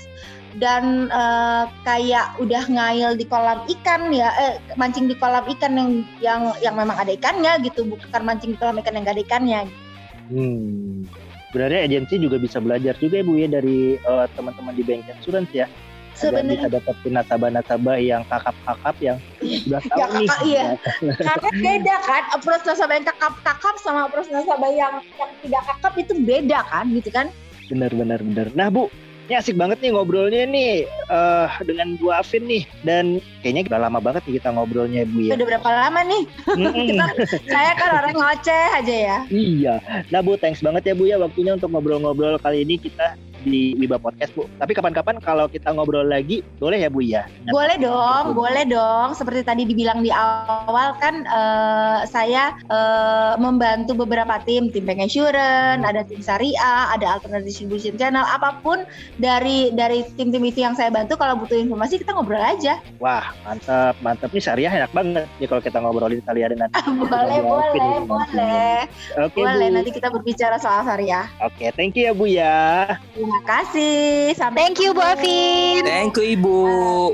dan 0.63 1.11
eh, 1.11 1.65
kayak 1.83 2.39
udah 2.39 2.63
ngail 2.71 3.19
di 3.19 3.27
kolam 3.27 3.67
ikan 3.67 4.15
ya 4.15 4.31
eh, 4.39 4.55
mancing 4.79 5.11
di 5.11 5.19
kolam 5.19 5.43
ikan 5.59 5.75
yang 5.75 5.91
yang 6.23 6.43
yang 6.63 6.79
memang 6.79 6.95
ada 6.95 7.11
ikannya 7.11 7.59
gitu 7.67 7.83
bukan 7.83 8.23
mancing 8.23 8.55
di 8.55 8.59
kolam 8.63 8.79
ikan 8.79 8.95
yang 8.95 9.03
gak 9.03 9.19
ada 9.19 9.25
ikannya 9.27 9.61
Hmm. 10.33 11.05
Sebenarnya 11.53 11.87
agensi 11.87 12.19
juga 12.19 12.41
bisa 12.41 12.59
belajar 12.59 12.99
juga 12.99 13.21
ya 13.21 13.25
Bu 13.27 13.35
ya 13.39 13.49
dari 13.49 13.95
eh, 14.01 14.27
teman-teman 14.35 14.75
di 14.75 14.83
bank 14.83 15.07
insurance 15.07 15.53
ya. 15.55 15.69
Agar 16.17 16.23
bisa 16.23 16.31
sebenarnya 16.31 16.69
dapetin 16.71 17.13
nasabah-nasabah 17.13 17.97
yang 17.99 18.23
kakap-kakap 18.25 18.97
yang 18.99 19.17
udah 19.43 19.81
tahu 19.83 19.99
Ya, 19.99 20.07
nih. 20.09 20.29
iya. 20.45 20.65
karena 21.27 21.51
beda 21.53 21.95
kan 22.01 22.23
approach 22.31 22.63
nasabah 22.63 22.95
yang 22.95 23.07
kakap-kakap 23.07 23.75
sama 23.79 24.01
approach 24.07 24.31
nasabah 24.31 24.71
yang 24.71 24.95
yang 25.13 25.31
tidak 25.41 25.63
kakap 25.65 25.93
itu 25.97 26.13
beda 26.21 26.59
kan 26.65 26.85
gitu 26.93 27.11
kan 27.11 27.27
Bener 27.65 27.91
bener 27.91 28.21
bener. 28.21 28.53
Nah 28.53 28.69
Bu, 28.69 28.93
ini 29.25 29.35
asik 29.35 29.57
banget 29.57 29.81
nih 29.81 29.91
ngobrolnya 29.91 30.45
nih 30.45 30.85
eh 30.85 31.49
dengan 31.65 31.97
Bu 31.97 32.13
Afin 32.13 32.45
nih 32.45 32.63
dan 32.85 33.05
kayaknya 33.41 33.67
udah 33.67 33.81
lama 33.83 33.99
banget 33.99 34.21
nih 34.23 34.37
kita 34.37 34.53
ngobrolnya 34.53 35.03
Bu 35.05 35.19
ya. 35.25 35.33
udah 35.33 35.49
berapa 35.49 35.65
lama 35.67 36.01
nih 36.05 36.23
Mm-mm. 36.47 36.85
kita 36.89 37.05
saya 37.47 37.73
kan 37.73 37.91
orang 37.97 38.15
ngoceh 38.15 38.67
aja 38.77 38.95
ya 38.95 39.19
Iya. 39.27 39.75
Nah 40.09 40.21
Bu, 40.21 40.37
thanks 40.37 40.61
banget 40.61 40.85
ya 40.85 40.95
Bu 40.95 41.05
ya 41.05 41.17
waktunya 41.17 41.57
untuk 41.57 41.69
ngobrol-ngobrol 41.69 42.37
kali 42.39 42.63
ini 42.63 42.77
kita 42.77 43.17
di 43.45 43.77
Wiba 43.77 44.01
Podcast 44.01 44.33
Bu. 44.35 44.49
Tapi 44.59 44.73
kapan-kapan 44.73 45.21
kalau 45.21 45.47
kita 45.47 45.71
ngobrol 45.71 46.09
lagi 46.09 46.41
boleh 46.59 46.81
ya 46.81 46.89
Bu 46.89 47.01
ya? 47.05 47.23
Boleh 47.49 47.77
dong, 47.79 48.33
boleh 48.33 48.65
dong. 48.67 49.13
Seperti 49.13 49.45
tadi 49.45 49.63
dibilang 49.69 50.01
di 50.01 50.11
awal 50.11 50.97
kan 50.99 51.25
eh, 51.29 51.99
saya 52.09 52.57
eh, 52.69 53.35
membantu 53.39 53.95
beberapa 53.95 54.41
tim, 54.43 54.73
tim 54.73 54.89
Bank 54.89 55.05
Insurance, 55.05 55.85
ada 55.85 56.03
tim 56.03 56.21
Syariah, 56.25 56.91
ada 56.97 57.21
alternative 57.21 57.49
distribution 57.49 57.95
channel, 58.01 58.25
apa 58.25 58.59
pun 58.65 58.83
dari 59.21 59.71
dari 59.77 60.03
tim-tim 60.17 60.43
itu 60.49 60.65
yang 60.65 60.75
saya 60.75 60.89
bantu. 60.89 61.21
Kalau 61.21 61.39
butuh 61.39 61.57
informasi 61.61 62.01
kita 62.01 62.17
ngobrol 62.17 62.41
aja. 62.41 62.81
Wah 62.99 63.31
mantap 63.45 63.95
mantap 64.01 64.33
nih 64.33 64.43
syariah 64.43 64.73
enak 64.73 64.93
banget 64.97 65.29
nih 65.39 65.49
kalau 65.49 65.63
kita 65.63 65.79
ngobrolin 65.79 66.21
kali 66.25 66.41
ada 66.43 66.57
nanti. 66.57 66.75
boleh, 67.05 67.39
boleh, 67.45 67.97
boleh, 68.09 68.79
Oke 69.21 69.41
boleh. 69.45 69.69
Bu. 69.69 69.75
Nanti 69.77 69.91
kita 69.93 70.09
berbicara 70.09 70.57
soal 70.57 70.83
syariah. 70.89 71.29
Oke 71.45 71.69
thank 71.77 71.95
you 71.95 72.09
ya 72.09 72.13
Bu 72.17 72.27
ya. 72.27 72.97
Terima 73.35 73.67
kasih. 73.67 74.31
Sampai 74.39 74.71
Thank 74.71 74.79
you 74.87 74.95
Bu. 74.95 75.03
Afin. 75.03 75.83
Thank 75.83 76.15
you 76.23 76.39
Ibu. 76.39 76.59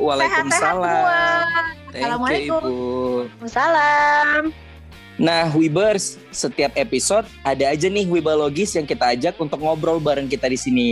Waalaikumsalam. 0.05 0.85
Thank 0.85 1.97
you 1.97 1.97
Assalamualaikum. 1.97 2.61
Ibu. 2.61 3.49
Salam. 3.49 4.53
Nah, 5.17 5.49
Wibers, 5.57 6.21
setiap 6.29 6.77
episode 6.77 7.25
ada 7.41 7.73
aja 7.73 7.89
nih 7.89 8.05
Wibalogis 8.05 8.77
yang 8.77 8.85
kita 8.85 9.17
ajak 9.17 9.41
untuk 9.41 9.65
ngobrol 9.65 9.97
bareng 9.97 10.29
kita 10.29 10.45
di 10.53 10.61
sini. 10.61 10.89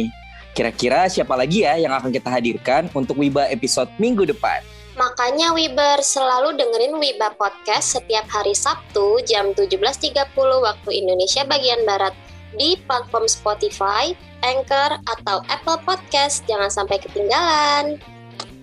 Kira-kira 0.56 1.12
siapa 1.12 1.36
lagi 1.36 1.60
ya 1.60 1.76
yang 1.76 1.92
akan 1.92 2.08
kita 2.08 2.32
hadirkan 2.32 2.88
untuk 2.96 3.20
Wiba 3.20 3.52
episode 3.52 3.92
minggu 4.00 4.24
depan? 4.24 4.64
Makanya 4.96 5.52
Wiber 5.52 6.00
selalu 6.00 6.56
dengerin 6.56 6.96
Wiba 6.96 7.36
Podcast 7.36 8.00
setiap 8.00 8.24
hari 8.32 8.56
Sabtu 8.56 9.20
jam 9.28 9.52
17.30 9.52 10.24
waktu 10.40 10.90
Indonesia 11.04 11.44
bagian 11.44 11.84
Barat 11.84 12.16
di 12.56 12.78
platform 12.88 13.26
Spotify, 13.28 14.16
Anchor, 14.46 14.96
atau 15.04 15.44
Apple 15.50 15.82
Podcast. 15.84 16.46
Jangan 16.48 16.70
sampai 16.72 17.02
ketinggalan. 17.02 18.00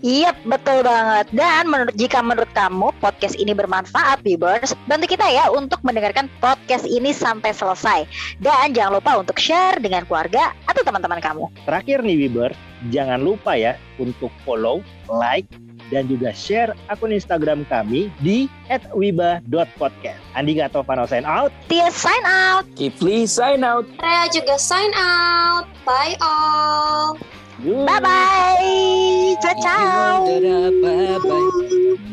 Iya 0.05 0.37
betul 0.45 0.85
banget 0.85 1.33
dan 1.33 1.65
menurut 1.65 1.95
jika 1.97 2.21
menurut 2.21 2.51
kamu 2.53 2.93
podcast 3.01 3.33
ini 3.41 3.57
bermanfaat 3.57 4.21
viewers 4.21 4.77
bantu 4.85 5.17
kita 5.17 5.25
ya 5.25 5.49
untuk 5.49 5.81
mendengarkan 5.81 6.29
podcast 6.37 6.85
ini 6.85 7.09
sampai 7.09 7.49
selesai 7.49 8.05
dan 8.37 8.69
jangan 8.77 9.01
lupa 9.01 9.17
untuk 9.17 9.41
share 9.41 9.81
dengan 9.81 10.05
keluarga 10.05 10.53
atau 10.69 10.85
teman-teman 10.85 11.17
kamu 11.17 11.49
Terakhir 11.65 12.05
nih 12.05 12.21
Wiber, 12.21 12.53
jangan 12.93 13.17
lupa 13.17 13.57
ya 13.57 13.81
untuk 13.97 14.29
follow, 14.45 14.85
like, 15.09 15.49
dan 15.93 16.09
juga 16.09 16.33
share 16.33 16.73
akun 16.89 17.13
Instagram 17.13 17.65
kami 17.69 18.09
di 18.21 18.49
@wiba.podcast. 18.93 20.19
Andika 20.33 20.69
Tovano 20.69 21.05
sign 21.05 21.25
out. 21.25 21.53
Tia 21.69 21.89
sign 21.93 22.23
out 22.25 22.65
Kifli 22.73 23.29
sign 23.29 23.61
out. 23.61 23.85
Rea 24.01 24.25
juga 24.33 24.57
sign 24.57 24.91
out. 24.97 25.69
Bye 25.85 26.17
all. 26.21 27.17
Bye 27.63 28.01
bye 28.03 29.35
ciao 29.39 29.55
ciao. 29.63 30.27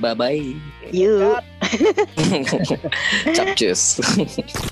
Bye-bye. 0.03 0.73
yuk 0.93 1.41
Capcus. 3.33 3.97
Thank 4.03 4.29
you 4.29 4.45
for 4.45 4.63